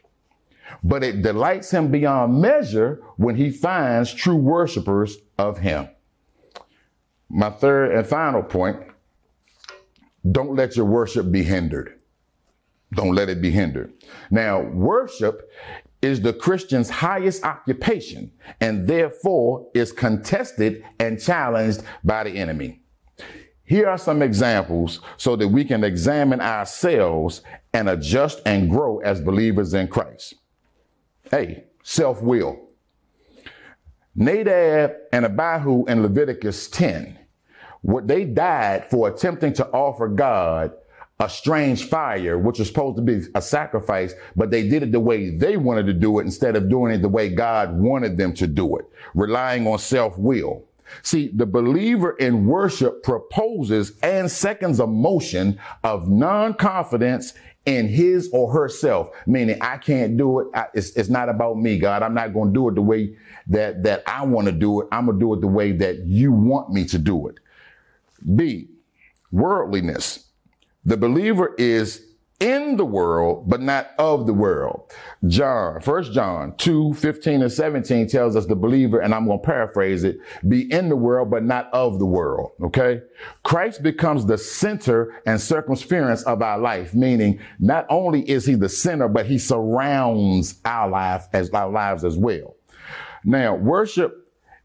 But 0.83 1.03
it 1.03 1.21
delights 1.21 1.69
him 1.69 1.91
beyond 1.91 2.41
measure 2.41 3.01
when 3.17 3.35
he 3.35 3.51
finds 3.51 4.11
true 4.11 4.35
worshipers 4.35 5.17
of 5.37 5.59
him. 5.59 5.89
My 7.29 7.51
third 7.51 7.91
and 7.95 8.05
final 8.07 8.41
point, 8.41 8.79
don't 10.29 10.55
let 10.55 10.75
your 10.75 10.85
worship 10.85 11.31
be 11.31 11.43
hindered. 11.43 11.99
Don't 12.95 13.13
let 13.13 13.29
it 13.29 13.41
be 13.41 13.51
hindered. 13.51 13.93
Now, 14.31 14.61
worship 14.61 15.49
is 16.03 16.21
the 16.21 16.33
Christian's 16.33 16.89
highest 16.89 17.43
occupation 17.45 18.31
and 18.59 18.87
therefore 18.87 19.69
is 19.73 19.91
contested 19.91 20.83
and 20.99 21.19
challenged 21.19 21.81
by 22.03 22.25
the 22.25 22.31
enemy. 22.31 22.81
Here 23.63 23.87
are 23.87 23.97
some 23.97 24.21
examples 24.21 24.99
so 25.15 25.37
that 25.37 25.47
we 25.47 25.63
can 25.63 25.83
examine 25.83 26.41
ourselves 26.41 27.41
and 27.73 27.87
adjust 27.87 28.41
and 28.45 28.69
grow 28.69 28.99
as 28.99 29.21
believers 29.21 29.73
in 29.73 29.87
Christ. 29.87 30.35
A, 31.31 31.63
self-will. 31.83 32.59
Nadab 34.13 34.91
and 35.11 35.25
Abihu 35.25 35.85
in 35.85 36.03
Leviticus 36.03 36.67
10, 36.67 37.17
what 37.81 38.07
they 38.07 38.25
died 38.25 38.89
for 38.91 39.07
attempting 39.07 39.53
to 39.53 39.67
offer 39.69 40.07
God 40.09 40.73
a 41.19 41.29
strange 41.29 41.87
fire, 41.87 42.37
which 42.37 42.59
was 42.59 42.67
supposed 42.67 42.97
to 42.97 43.01
be 43.01 43.21
a 43.35 43.41
sacrifice, 43.41 44.13
but 44.35 44.51
they 44.51 44.67
did 44.67 44.83
it 44.83 44.91
the 44.91 44.99
way 44.99 45.29
they 45.29 45.57
wanted 45.57 45.85
to 45.85 45.93
do 45.93 46.19
it 46.19 46.23
instead 46.23 46.55
of 46.55 46.69
doing 46.69 46.91
it 46.91 47.01
the 47.01 47.09
way 47.09 47.29
God 47.29 47.79
wanted 47.79 48.17
them 48.17 48.33
to 48.35 48.47
do 48.47 48.77
it, 48.77 48.85
relying 49.13 49.67
on 49.67 49.79
self 49.79 50.17
will. 50.17 50.63
See, 51.01 51.29
the 51.33 51.45
believer 51.45 52.11
in 52.11 52.45
worship 52.45 53.03
proposes 53.03 53.97
and 54.03 54.29
seconds 54.29 54.79
a 54.79 54.87
motion 54.87 55.59
of 55.83 56.09
non-confidence 56.09 57.33
in 57.65 57.87
his 57.87 58.29
or 58.33 58.51
herself, 58.51 59.09
meaning 59.25 59.57
I 59.61 59.77
can't 59.77 60.17
do 60.17 60.39
it. 60.41 60.47
I, 60.53 60.65
it's, 60.73 60.91
it's 60.91 61.09
not 61.09 61.29
about 61.29 61.57
me, 61.57 61.79
God. 61.79 62.03
I'm 62.03 62.13
not 62.13 62.33
going 62.33 62.49
to 62.49 62.53
do 62.53 62.69
it 62.69 62.75
the 62.75 62.81
way 62.81 63.15
that, 63.47 63.83
that 63.83 64.03
I 64.05 64.25
want 64.25 64.47
to 64.47 64.51
do 64.51 64.81
it. 64.81 64.87
I'm 64.91 65.05
going 65.05 65.17
to 65.17 65.25
do 65.25 65.33
it 65.33 65.41
the 65.41 65.47
way 65.47 65.71
that 65.71 65.99
you 65.99 66.31
want 66.31 66.71
me 66.71 66.85
to 66.85 66.97
do 66.97 67.27
it. 67.27 67.39
B, 68.35 68.67
worldliness. 69.31 70.25
The 70.85 70.97
believer 70.97 71.55
is 71.57 72.13
in 72.43 72.75
the 72.75 72.85
world, 72.85 73.49
but 73.49 73.61
not 73.61 73.91
of 73.97 74.27
the 74.27 74.33
world. 74.33 74.91
John, 75.27 75.79
first 75.79 76.11
John 76.11 76.55
2, 76.57 76.93
15 76.95 77.41
and 77.41 77.51
17 77.51 78.07
tells 78.09 78.35
us 78.35 78.45
the 78.45 78.55
believer, 78.55 78.99
and 78.99 79.15
I'm 79.15 79.27
going 79.27 79.39
to 79.39 79.45
paraphrase 79.45 80.03
it, 80.03 80.17
be 80.47 80.69
in 80.69 80.89
the 80.89 80.95
world, 80.97 81.31
but 81.31 81.43
not 81.43 81.71
of 81.71 81.99
the 81.99 82.05
world. 82.05 82.51
Okay. 82.61 83.01
Christ 83.43 83.81
becomes 83.81 84.25
the 84.25 84.37
center 84.37 85.21
and 85.25 85.39
circumference 85.39 86.23
of 86.23 86.41
our 86.41 86.59
life, 86.59 86.93
meaning 86.93 87.39
not 87.59 87.85
only 87.89 88.29
is 88.29 88.45
he 88.45 88.55
the 88.55 88.67
center, 88.67 89.07
but 89.07 89.25
he 89.25 89.37
surrounds 89.37 90.59
our 90.65 90.89
life 90.89 91.27
as 91.31 91.49
our 91.51 91.69
lives 91.69 92.03
as 92.03 92.17
well. 92.17 92.57
Now, 93.23 93.55
worship 93.55 94.17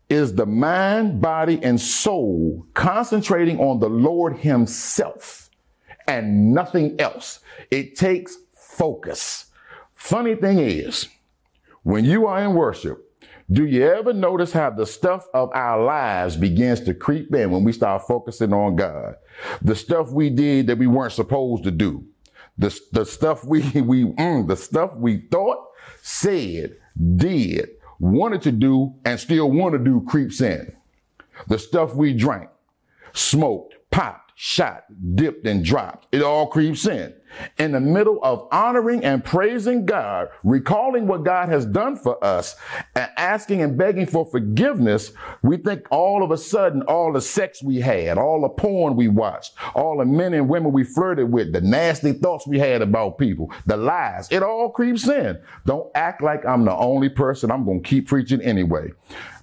is 0.09 0.35
the 0.35 0.47
mind, 0.47 1.21
body, 1.21 1.63
and 1.63 1.81
soul 1.81 2.67
concentrating 2.75 3.61
on 3.61 3.79
the 3.79 3.91
Lord 3.91 4.39
himself 4.39 5.48
and 6.09 6.53
nothing 6.53 7.01
else. 7.01 7.41
It 7.71 7.97
takes 7.97 8.37
focus. 8.53 9.47
Funny 9.95 10.35
thing 10.35 10.59
is, 10.59 11.09
when 11.83 12.05
you 12.05 12.27
are 12.27 12.43
in 12.43 12.55
worship, 12.55 13.05
do 13.51 13.65
you 13.65 13.87
ever 13.91 14.13
notice 14.13 14.53
how 14.53 14.71
the 14.71 14.85
stuff 14.85 15.27
of 15.33 15.51
our 15.55 15.83
lives 15.83 16.37
begins 16.37 16.81
to 16.83 16.95
creep 16.95 17.35
in 17.35 17.51
when 17.51 17.65
we 17.65 17.73
start 17.73 18.07
focusing 18.07 18.53
on 18.53 18.77
God? 18.77 19.17
The 19.63 19.75
stuff 19.75 20.11
we 20.11 20.29
did 20.29 20.67
that 20.67 20.79
we 20.79 20.87
weren't 20.87 21.13
supposed 21.13 21.65
to 21.65 21.71
do. 21.71 22.05
The, 22.59 22.79
the 22.93 23.07
stuff 23.07 23.45
we, 23.45 23.61
we, 23.81 24.05
mm, 24.05 24.47
the 24.47 24.57
stuff 24.57 24.97
we 24.97 25.23
thought, 25.31 25.65
said, 26.03 26.77
did, 27.17 27.71
wanted 27.99 28.43
to 28.43 28.53
do, 28.53 28.95
and 29.05 29.19
still 29.19 29.51
want 29.51 29.73
to 29.73 29.79
do 29.79 30.05
creeps 30.07 30.41
in. 30.41 30.75
The 31.47 31.59
stuff 31.59 31.95
we 31.95 32.13
drank, 32.15 32.51
smoked, 33.15 33.77
popped, 33.91 34.28
shot, 34.41 34.85
dipped, 35.17 35.45
and 35.49 35.65
dropped. 35.65 36.07
It 36.13 36.23
all 36.23 36.47
creeps 36.47 36.87
in. 36.87 37.13
In 37.59 37.73
the 37.73 37.81
middle 37.81 38.21
of 38.23 38.47
honoring 38.53 39.05
and 39.05 39.25
praising 39.25 39.85
God, 39.85 40.29
recalling 40.45 41.09
what 41.09 41.25
God 41.25 41.49
has 41.49 41.67
done 41.67 41.97
for 41.97 42.25
us, 42.25 42.55
and 42.95 43.11
asking 43.17 43.63
and 43.63 43.77
begging 43.77 44.07
for 44.07 44.25
forgiveness, 44.25 45.11
we 45.43 45.57
think 45.57 45.89
all 45.91 46.23
of 46.23 46.31
a 46.31 46.37
sudden 46.37 46.83
all 46.83 47.13
the 47.13 47.21
sex 47.21 47.65
we 47.65 47.81
had, 47.81 48.17
all 48.17 48.43
the 48.43 48.49
porn 48.49 48.95
we 48.95 49.09
watched, 49.09 49.55
all 49.75 49.99
the 49.99 50.05
men 50.05 50.33
and 50.35 50.49
women 50.49 50.71
we 50.71 50.85
flirted 50.85 51.33
with, 51.33 51.53
the 51.53 51.61
nasty 51.61 52.13
thoughts 52.13 52.47
we 52.47 52.61
had 52.61 52.81
about 52.81 53.19
people, 53.19 53.53
the 53.67 53.77
lies, 53.77 54.29
it 54.31 54.45
all 54.45 54.71
creeps 54.71 55.09
in. 55.09 55.37
Don't 55.67 55.91
act 55.97 56.23
like 56.23 56.47
I'm 56.47 56.65
the 56.65 56.77
only 56.77 57.09
person. 57.09 57.51
I'm 57.51 57.65
going 57.65 57.83
to 57.83 57.89
keep 57.89 58.07
preaching 58.07 58.41
anyway. 58.41 58.93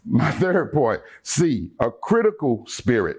My 0.05 0.31
third 0.39 0.71
point, 0.71 1.01
C, 1.21 1.71
a 1.81 1.91
critical 1.91 2.65
spirit. 2.65 3.17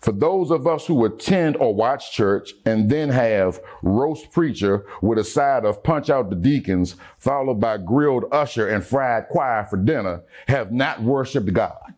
For 0.00 0.12
those 0.12 0.50
of 0.50 0.66
us 0.66 0.86
who 0.86 1.04
attend 1.04 1.56
or 1.56 1.74
watch 1.74 2.12
church 2.12 2.54
and 2.64 2.90
then 2.90 3.08
have 3.10 3.60
roast 3.82 4.30
preacher 4.32 4.84
with 5.00 5.18
a 5.18 5.24
side 5.24 5.64
of 5.64 5.82
punch 5.82 6.10
out 6.10 6.30
the 6.30 6.36
deacons, 6.36 6.96
followed 7.18 7.60
by 7.60 7.78
grilled 7.78 8.24
usher 8.32 8.68
and 8.68 8.84
fried 8.84 9.28
choir 9.28 9.64
for 9.64 9.76
dinner, 9.76 10.22
have 10.48 10.72
not 10.72 11.02
worshiped 11.02 11.52
God. 11.52 11.94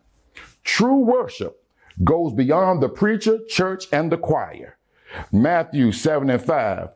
True 0.63 0.99
worship 0.99 1.63
goes 2.03 2.33
beyond 2.33 2.81
the 2.81 2.89
preacher, 2.89 3.39
church, 3.47 3.85
and 3.91 4.11
the 4.11 4.17
choir. 4.17 4.77
Matthew 5.31 5.91
7 5.91 6.29
and 6.29 6.41
5. 6.41 6.89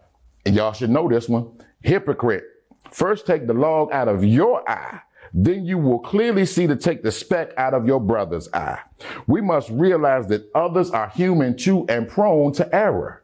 And 0.46 0.56
y'all 0.56 0.74
should 0.74 0.90
know 0.90 1.08
this 1.08 1.30
one. 1.30 1.52
Hypocrite. 1.82 2.44
First 2.92 3.26
take 3.26 3.48
the 3.48 3.54
log 3.54 3.92
out 3.92 4.08
of 4.08 4.24
your 4.24 4.68
eye 4.70 5.02
then 5.34 5.66
you 5.66 5.78
will 5.78 6.00
clearly 6.00 6.46
see 6.46 6.68
to 6.68 6.76
take 6.76 7.04
the 7.04 7.12
speck 7.12 7.52
out 7.58 7.74
of 7.74 7.86
your 7.86 8.00
brother's 8.00 8.52
eye. 8.54 8.80
We 9.28 9.42
must 9.42 9.70
realize 9.70 10.28
that 10.28 10.50
others 10.56 10.92
are 10.92 11.10
human 11.10 11.58
too 11.58 11.86
and 11.88 12.08
prone 12.08 12.54
to 12.54 12.76
error. 12.76 13.24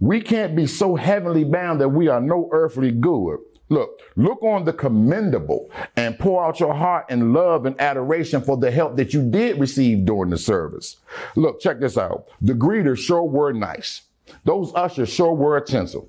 We 0.00 0.20
can't 0.20 0.54
be 0.54 0.66
so 0.66 0.96
heavenly 0.96 1.44
bound 1.44 1.80
that 1.80 1.88
we 1.88 2.08
are 2.08 2.20
no 2.20 2.48
earthly 2.52 2.90
good. 2.90 3.38
Look, 3.70 4.00
look 4.16 4.42
on 4.42 4.64
the 4.64 4.72
commendable 4.72 5.70
and 5.96 6.18
pour 6.18 6.44
out 6.44 6.60
your 6.60 6.74
heart 6.74 7.06
in 7.10 7.32
love 7.32 7.64
and 7.64 7.80
adoration 7.80 8.42
for 8.42 8.56
the 8.56 8.70
help 8.70 8.96
that 8.96 9.14
you 9.14 9.28
did 9.28 9.58
receive 9.58 10.04
during 10.04 10.30
the 10.30 10.38
service. 10.38 10.96
Look, 11.34 11.60
check 11.60 11.80
this 11.80 11.96
out. 11.96 12.28
The 12.42 12.52
greeters 12.52 12.98
sure 12.98 13.24
were 13.24 13.52
nice. 13.52 14.02
Those 14.44 14.72
ushers 14.74 15.08
sure 15.08 15.34
were 15.34 15.56
attentive. 15.56 16.04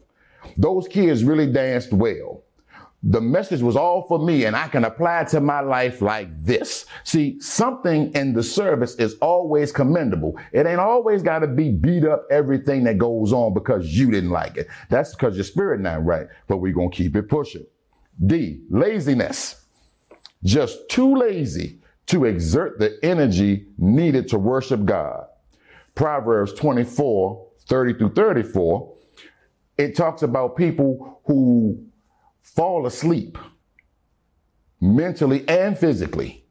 Those 0.58 0.88
kids 0.88 1.24
really 1.24 1.52
danced 1.52 1.92
well 1.92 2.44
the 3.08 3.22
message 3.22 3.62
was 3.62 3.76
all 3.76 4.02
for 4.08 4.18
me 4.18 4.46
and 4.46 4.56
I 4.56 4.68
can 4.68 4.84
apply 4.84 5.22
it 5.22 5.28
to 5.30 5.40
my 5.40 5.60
life 5.60 6.02
like 6.02 6.28
this. 6.44 6.88
See, 7.04 7.40
something 7.40 8.12
in 8.14 8.34
the 8.34 8.42
service 8.42 8.96
is 8.96 9.14
always 9.22 9.72
commendable. 9.72 10.40
It 10.52 10.66
ain't 10.66 10.80
always 10.80 11.22
got 11.22 11.40
to 11.40 11.48
be 11.48 11.72
beat 11.72 12.04
up 12.04 12.26
everything 12.32 12.84
that 12.86 12.98
goes 12.98 13.32
on 13.32 13.54
because 13.54 13.96
you 13.96 14.10
didn't 14.10 14.32
like 14.32 14.58
it. 14.58 14.68
That's 14.90 15.14
because 15.14 15.36
your 15.36 15.44
spirit 15.44 15.82
not 15.82 16.04
right, 16.04 16.26
but 16.48 16.58
we're 16.58 16.74
going 16.74 16.90
to 16.90 16.98
keep 16.98 17.16
it 17.16 17.30
pushing. 17.30 17.68
D, 18.26 18.64
laziness. 18.72 19.64
Just 20.44 20.90
too 20.90 21.16
lazy 21.16 21.82
to 22.08 22.26
exert 22.26 22.80
the 22.80 22.98
energy 23.04 23.68
needed 23.78 24.28
to 24.30 24.40
worship 24.40 24.84
God. 24.84 25.28
Proverbs 25.94 26.54
24, 26.54 27.48
30 27.68 27.94
through 28.00 28.14
34, 28.14 28.94
it 29.78 29.96
talks 29.96 30.24
about 30.24 30.56
people 30.56 31.22
who 31.26 31.85
fall 32.46 32.86
asleep 32.86 33.38
mentally 34.80 35.48
and 35.50 35.78
physically 35.78 36.46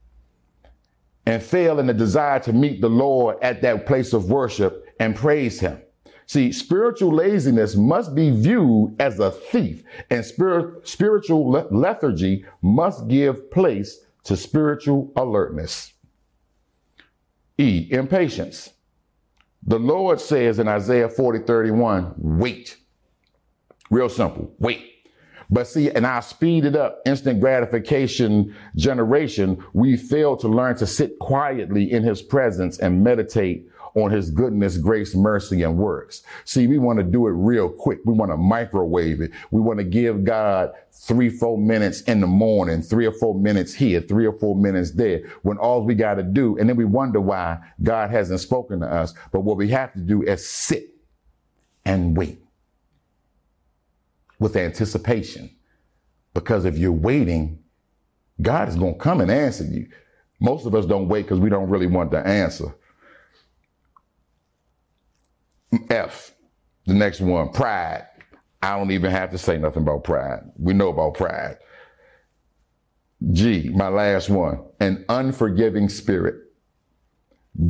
and 1.27 1.43
fail 1.43 1.79
in 1.79 1.87
the 1.87 1.95
desire 1.95 2.41
to 2.41 2.53
meet 2.53 2.81
the 2.81 2.89
Lord 2.91 3.37
at 3.43 3.63
that 3.63 3.87
place 3.87 4.13
of 4.13 4.31
worship 4.31 4.85
and 5.01 5.17
praise 5.17 5.61
Him. 5.61 5.81
See, 6.27 6.53
spiritual 6.53 7.13
laziness 7.15 7.77
must 7.77 8.15
be 8.15 8.31
viewed 8.31 8.97
as 8.99 9.21
a 9.21 9.31
thief, 9.31 9.85
and 10.11 10.25
spirit, 10.25 10.87
spiritual 10.89 11.51
le- 11.51 11.67
lethargy 11.71 12.45
must 12.63 13.09
give 13.09 13.51
place 13.51 14.01
to 14.25 14.37
spiritual 14.37 15.13
alertness. 15.17 15.93
E, 17.59 17.89
impatience. 17.91 18.71
The 19.67 19.79
Lord 19.79 20.21
says 20.21 20.59
in 20.59 20.69
Isaiah 20.69 21.09
40, 21.09 21.41
31, 21.41 22.15
wait. 22.17 22.79
Real 23.91 24.09
simple, 24.09 24.55
wait. 24.59 24.94
But 25.51 25.67
see, 25.67 25.91
in 25.91 26.05
our 26.05 26.23
speeded 26.23 26.77
up 26.77 27.01
instant 27.07 27.41
gratification 27.41 28.55
generation, 28.77 29.63
we 29.73 29.97
fail 29.97 30.37
to 30.39 30.49
learn 30.49 30.77
to 30.77 30.87
sit 30.87 31.19
quietly 31.19 31.93
in 31.93 32.03
his 32.03 32.23
presence 32.23 32.79
and 32.79 33.03
meditate 33.05 33.69
on 33.95 34.11
his 34.11 34.31
goodness, 34.31 34.77
grace, 34.77 35.15
mercy, 35.15 35.63
and 35.63 35.79
works. 35.79 36.23
See, 36.45 36.67
we 36.67 36.79
want 36.79 36.99
to 36.99 37.05
do 37.05 37.29
it 37.29 37.31
real 37.31 37.69
quick. 37.69 38.01
We 38.05 38.13
want 38.13 38.33
to 38.33 38.37
microwave 38.37 39.21
it. 39.21 39.31
We 39.53 39.61
want 39.61 39.79
to 39.79 39.85
give 39.85 40.25
God 40.25 40.73
three, 40.93 41.29
four 41.29 41.59
minutes 41.59 42.01
in 42.03 42.21
the 42.21 42.27
morning, 42.27 42.83
three 42.83 43.07
or 43.07 43.13
four 43.13 43.35
minutes 43.35 43.73
here, 43.73 44.01
three 44.01 44.27
or 44.27 44.33
four 44.33 44.57
minutes 44.57 44.91
there, 44.93 45.23
when 45.43 45.59
all 45.59 45.85
we 45.85 45.95
got 45.95 46.15
to 46.15 46.23
do, 46.23 46.59
and 46.59 46.69
then 46.69 46.77
we 46.77 46.85
wonder 46.85 47.21
why 47.21 47.59
God 47.83 48.11
hasn't 48.11 48.41
spoken 48.41 48.81
to 48.81 48.87
us. 48.87 49.15
But 49.31 49.41
what 49.41 49.57
we 49.57 49.69
have 49.69 49.93
to 49.93 50.01
do 50.01 50.23
is 50.23 50.45
sit 50.49 50.91
and 51.85 52.17
wait 52.17 52.44
with 54.45 54.57
anticipation. 54.57 55.49
Because 56.35 56.67
if 56.67 56.77
you're 56.77 56.93
waiting, 56.93 57.61
God 58.43 58.69
is 58.69 58.77
going 58.77 58.93
to 58.93 59.01
come 59.01 59.23
and 59.23 59.31
answer 59.31 59.65
you. 59.65 59.89
Most 60.39 60.67
of 60.67 60.75
us 60.75 60.85
don't 60.85 61.09
wait 61.09 61.23
because 61.23 61.41
we 61.41 61.49
don't 61.49 61.71
really 61.71 61.87
want 61.87 62.11
the 62.11 62.19
answer. 62.19 62.77
F, 65.89 66.35
the 66.85 66.93
next 66.93 67.21
one, 67.21 67.53
pride. 67.53 68.07
I 68.63 68.77
don't 68.77 68.91
even 68.91 69.11
have 69.11 69.31
to 69.31 69.39
say 69.39 69.57
nothing 69.57 69.83
about 69.83 70.05
pride. 70.05 70.41
We 70.59 70.75
know 70.75 70.91
about 70.91 71.15
pride. 71.15 71.57
G, 73.33 73.71
my 73.71 73.89
last 73.89 74.29
one, 74.29 74.63
an 74.79 75.07
unforgiving 75.09 75.89
spirit. 75.89 76.35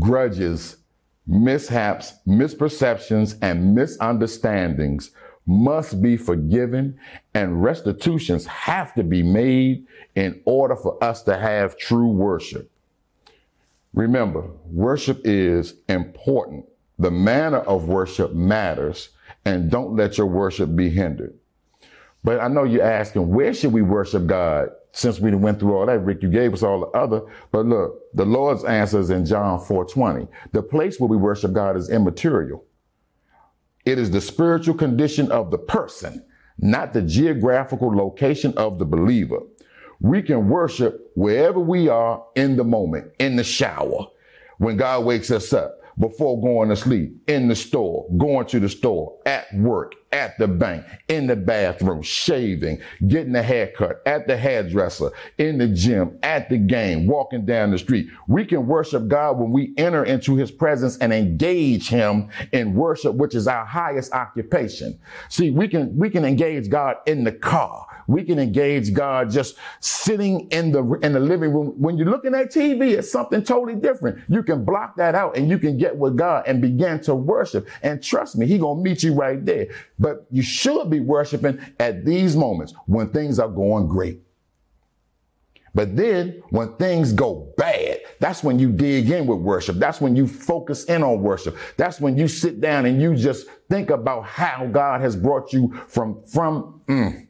Grudges, 0.01 0.79
mishaps, 1.25 2.15
misperceptions, 2.27 3.39
and 3.43 3.77
misunderstandings 3.77 5.13
must 5.46 6.00
be 6.00 6.16
forgiven 6.16 6.98
and 7.35 7.62
restitutions 7.62 8.46
have 8.46 8.94
to 8.94 9.02
be 9.02 9.22
made 9.22 9.87
in 10.14 10.40
order 10.44 10.76
for 10.76 11.02
us 11.02 11.22
to 11.22 11.37
have 11.37 11.76
true 11.76 12.09
worship. 12.09 12.70
Remember, 13.92 14.50
worship 14.66 15.20
is 15.24 15.74
important. 15.88 16.66
The 16.98 17.11
manner 17.11 17.59
of 17.59 17.88
worship 17.88 18.33
matters 18.35 19.11
and 19.44 19.70
don't 19.70 19.96
let 19.96 20.18
your 20.18 20.26
worship 20.26 20.74
be 20.74 20.90
hindered. 20.90 21.35
But 22.22 22.40
I 22.40 22.48
know 22.48 22.64
you're 22.64 22.83
asking, 22.83 23.28
where 23.28 23.52
should 23.52 23.72
we 23.72 23.83
worship 23.83 24.26
God? 24.26 24.70
Since 24.92 25.20
we 25.20 25.35
went 25.35 25.59
through 25.59 25.76
all 25.76 25.87
that, 25.87 25.98
Rick, 25.98 26.22
you 26.22 26.30
gave 26.30 26.54
us 26.54 26.62
all 26.62 26.80
the 26.80 26.98
other. 26.98 27.22
But 27.50 27.66
look, 27.66 28.00
the 28.14 28.24
Lord's 28.24 28.64
answer 28.64 29.00
is 29.00 29.11
in 29.11 29.26
John 29.26 29.59
4:20. 29.59 30.28
The 30.52 30.62
place 30.62 30.98
where 31.00 31.09
we 31.09 31.16
worship 31.16 31.52
God 31.52 31.76
is 31.76 31.90
immaterial. 31.90 32.64
It 33.85 33.99
is 33.99 34.11
the 34.11 34.20
spiritual 34.20 34.75
condition 34.75 35.31
of 35.31 35.51
the 35.51 35.59
person, 35.59 36.25
not 36.59 36.92
the 36.92 37.03
geographical 37.03 37.94
location 37.94 38.55
of 38.57 38.79
the 38.79 38.87
believer. 38.87 39.40
We 40.01 40.23
can 40.23 40.49
worship 40.49 41.11
wherever 41.14 41.61
we 41.61 41.88
are 41.88 42.25
in 42.35 42.57
the 42.57 42.64
moment, 42.64 43.12
in 43.18 43.37
the 43.37 43.44
shower, 43.44 44.07
when 44.59 44.77
God 44.77 45.05
wakes 45.05 45.31
us 45.31 45.53
up, 45.53 45.81
before 45.98 46.40
going 46.40 46.68
to 46.68 46.76
sleep, 46.76 47.22
in 47.28 47.48
the 47.48 47.54
store, 47.54 48.07
going 48.16 48.46
to 48.46 48.61
the 48.61 48.68
store, 48.68 49.18
at 49.26 49.46
work, 49.54 49.94
at 50.12 50.38
the 50.38 50.46
bank, 50.46 50.85
in 51.09 51.26
the 51.26 51.37
bathroom, 51.37 52.00
shaving, 52.00 52.80
getting 53.09 53.35
a 53.35 53.42
haircut, 53.42 54.00
at 54.07 54.26
the 54.26 54.37
hairdresser, 54.37 55.11
in 55.38 55.59
the 55.59 55.68
gym, 55.68 56.18
at 56.22 56.48
the 56.48 56.59
game, 56.59 57.07
walking 57.07 57.44
down 57.44 57.70
the 57.70 57.78
street. 57.78 58.07
We 58.28 58.44
can 58.44 58.66
worship 58.66 59.09
God 59.09 59.38
when 59.38 59.50
we 59.50 59.74
enter 59.76 60.04
into 60.04 60.37
his 60.37 60.50
presence 60.50 60.96
and 60.98 61.12
engage 61.12 61.88
him 61.88 62.28
in 62.52 62.74
worship, 62.74 63.14
which 63.14 63.35
is 63.35 63.48
our 63.48 63.64
highest 63.64 64.12
occupation. 64.12 64.98
See, 65.28 65.50
we 65.50 65.68
can, 65.68 65.96
we 65.96 66.11
can 66.11 66.24
engage 66.24 66.68
God 66.70 66.96
in 67.07 67.24
the 67.24 67.33
car. 67.33 67.87
We 68.07 68.25
can 68.25 68.38
engage 68.38 68.93
God 68.93 69.31
just 69.31 69.57
sitting 69.81 70.49
in 70.51 70.73
the, 70.73 70.85
in 71.03 71.12
the 71.12 71.21
living 71.21 71.53
room. 71.53 71.75
When 71.79 71.97
you're 71.97 72.11
looking 72.11 72.35
at 72.35 72.53
TV, 72.53 72.99
it's 72.99 73.11
something 73.11 73.43
totally 73.43 73.77
different. 73.77 74.19
You 74.29 74.43
can 74.43 74.64
block 74.64 74.97
that 74.97 75.14
out 75.14 75.37
and 75.37 75.49
you 75.49 75.59
can 75.59 75.79
get 75.79 75.97
with 75.97 76.17
God 76.17 76.45
and 76.47 76.61
begin 76.61 77.01
to 77.03 77.14
worship. 77.14 77.69
And 77.83 78.03
trust 78.03 78.37
me, 78.37 78.47
he 78.47 78.59
gonna 78.59 78.81
meet 78.81 79.03
you 79.03 79.14
right 79.14 79.45
there. 79.45 79.69
But 79.99 80.27
you 80.31 80.43
should 80.43 80.90
be 80.90 81.01
worshiping 81.01 81.59
at 81.79 82.05
these 82.05 82.37
moments 82.37 82.75
when 82.87 83.11
things 83.11 83.38
are 83.38 83.49
going 83.49 83.88
great. 83.88 84.21
But 85.75 85.97
then 85.97 86.43
when 86.51 86.75
things 86.77 87.12
go 87.12 87.53
bad, 87.57 87.99
that's 88.21 88.45
when 88.45 88.59
you 88.59 88.71
dig 88.71 89.11
in 89.11 89.27
with 89.27 89.40
worship. 89.40 89.77
That's 89.77 90.01
when 90.01 90.14
you 90.14 90.29
focus 90.29 90.85
in 90.85 91.03
on 91.03 91.21
worship. 91.21 91.57
That's 91.77 92.01
when 92.01 92.17
you 92.17 92.29
sit 92.29 92.61
down 92.61 92.87
and 92.87 93.03
you 93.03 93.17
just 93.17 93.49
think 93.69 93.90
about 93.90 94.25
how 94.25 94.67
God 94.67 95.01
has 95.01 95.17
brought 95.17 95.53
you 95.53 95.75
from, 95.88 96.23
from, 96.23 96.81
mm, 96.87 97.27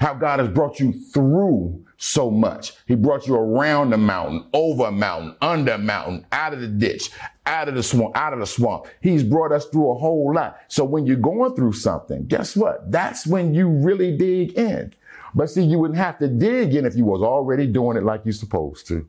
how 0.00 0.14
God 0.14 0.40
has 0.40 0.48
brought 0.48 0.80
you 0.80 0.92
through 0.92 1.84
so 1.96 2.30
much. 2.30 2.74
He 2.86 2.94
brought 2.94 3.26
you 3.26 3.34
around 3.34 3.90
the 3.90 3.98
mountain, 3.98 4.46
over 4.52 4.86
a 4.86 4.92
mountain, 4.92 5.34
under 5.40 5.72
a 5.72 5.78
mountain, 5.78 6.26
out 6.32 6.52
of 6.52 6.60
the 6.60 6.68
ditch, 6.68 7.10
out 7.46 7.68
of 7.68 7.74
the 7.74 7.82
swamp, 7.82 8.16
out 8.16 8.32
of 8.32 8.40
the 8.40 8.46
swamp. 8.46 8.86
He's 9.00 9.22
brought 9.22 9.52
us 9.52 9.66
through 9.66 9.90
a 9.90 9.98
whole 9.98 10.32
lot. 10.34 10.58
So 10.68 10.84
when 10.84 11.06
you're 11.06 11.16
going 11.16 11.54
through 11.54 11.72
something, 11.72 12.26
guess 12.26 12.56
what? 12.56 12.90
That's 12.90 13.26
when 13.26 13.54
you 13.54 13.68
really 13.68 14.16
dig 14.16 14.52
in. 14.52 14.92
But 15.34 15.50
see, 15.50 15.62
you 15.62 15.78
wouldn't 15.78 15.98
have 15.98 16.18
to 16.18 16.28
dig 16.28 16.74
in 16.74 16.84
if 16.84 16.96
you 16.96 17.04
was 17.04 17.22
already 17.22 17.66
doing 17.66 17.96
it 17.96 18.04
like 18.04 18.22
you're 18.24 18.32
supposed 18.32 18.86
to. 18.88 19.06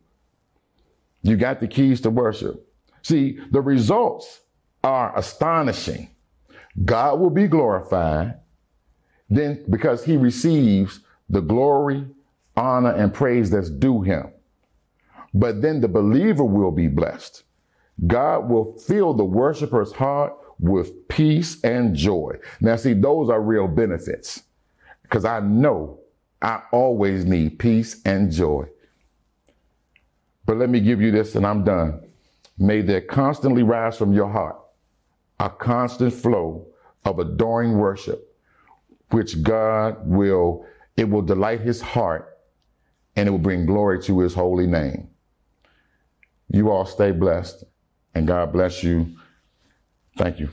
You 1.24 1.36
got 1.36 1.60
the 1.60 1.68
keys 1.68 2.02
to 2.02 2.10
worship. 2.10 2.68
See, 3.02 3.40
the 3.52 3.62
results 3.62 4.42
are 4.84 5.18
astonishing. 5.18 6.10
God 6.84 7.20
will 7.20 7.30
be 7.30 7.48
glorified 7.48 8.36
then 9.30 9.64
because 9.70 10.04
he 10.04 10.18
receives 10.18 11.02
the 11.30 11.42
glory, 11.42 12.06
honor, 12.56 12.92
and 12.92 13.14
praise 13.14 13.50
that's 13.50 13.70
due 13.70 14.02
him. 14.02 14.32
But 15.34 15.62
then 15.62 15.82
the 15.82 15.88
believer 15.88 16.44
will 16.44 16.72
be 16.72 16.88
blessed. 16.88 17.44
God 18.06 18.50
will 18.50 18.78
fill 18.80 19.14
the 19.14 19.26
worshiper's 19.26 19.92
heart 19.92 20.34
with 20.60 21.08
peace 21.08 21.62
and 21.64 21.96
joy. 21.96 22.38
Now, 22.62 22.76
see, 22.76 22.94
those 22.94 23.30
are 23.30 23.42
real 23.42 23.68
benefits 23.68 24.44
because 25.04 25.26
I 25.26 25.40
know 25.40 26.00
I 26.42 26.62
always 26.72 27.26
need 27.26 27.60
peace 27.60 28.02
and 28.06 28.32
joy. 28.32 28.66
But 30.46 30.58
let 30.58 30.70
me 30.70 30.80
give 30.80 31.02
you 31.02 31.12
this 31.12 31.36
and 31.36 31.46
I'm 31.46 31.64
done. 31.64 32.02
May 32.58 32.82
there 32.82 33.02
constantly 33.02 33.64
rise 33.64 33.98
from 33.98 34.14
your 34.14 34.30
heart 34.30 34.58
a 35.40 35.50
constant 35.50 36.14
flow 36.14 36.66
of 37.06 37.20
adoring 37.20 37.78
worship 37.78 38.27
which 39.10 39.42
God 39.44 39.98
will, 40.06 40.66
it 40.96 41.10
will 41.10 41.22
delight 41.22 41.62
his 41.62 41.82
heart 41.82 42.38
and 43.16 43.28
it 43.28 43.32
will 43.32 43.40
bring 43.40 43.66
glory 43.66 44.02
to 44.04 44.20
his 44.20 44.34
holy 44.34 44.68
name. 44.68 45.10
You 46.50 46.72
all 46.72 46.86
stay 46.86 47.12
blessed 47.12 47.64
and 48.14 48.28
God 48.28 48.52
bless 48.52 48.84
you. 48.84 49.16
Thank 50.18 50.40
you. 50.40 50.50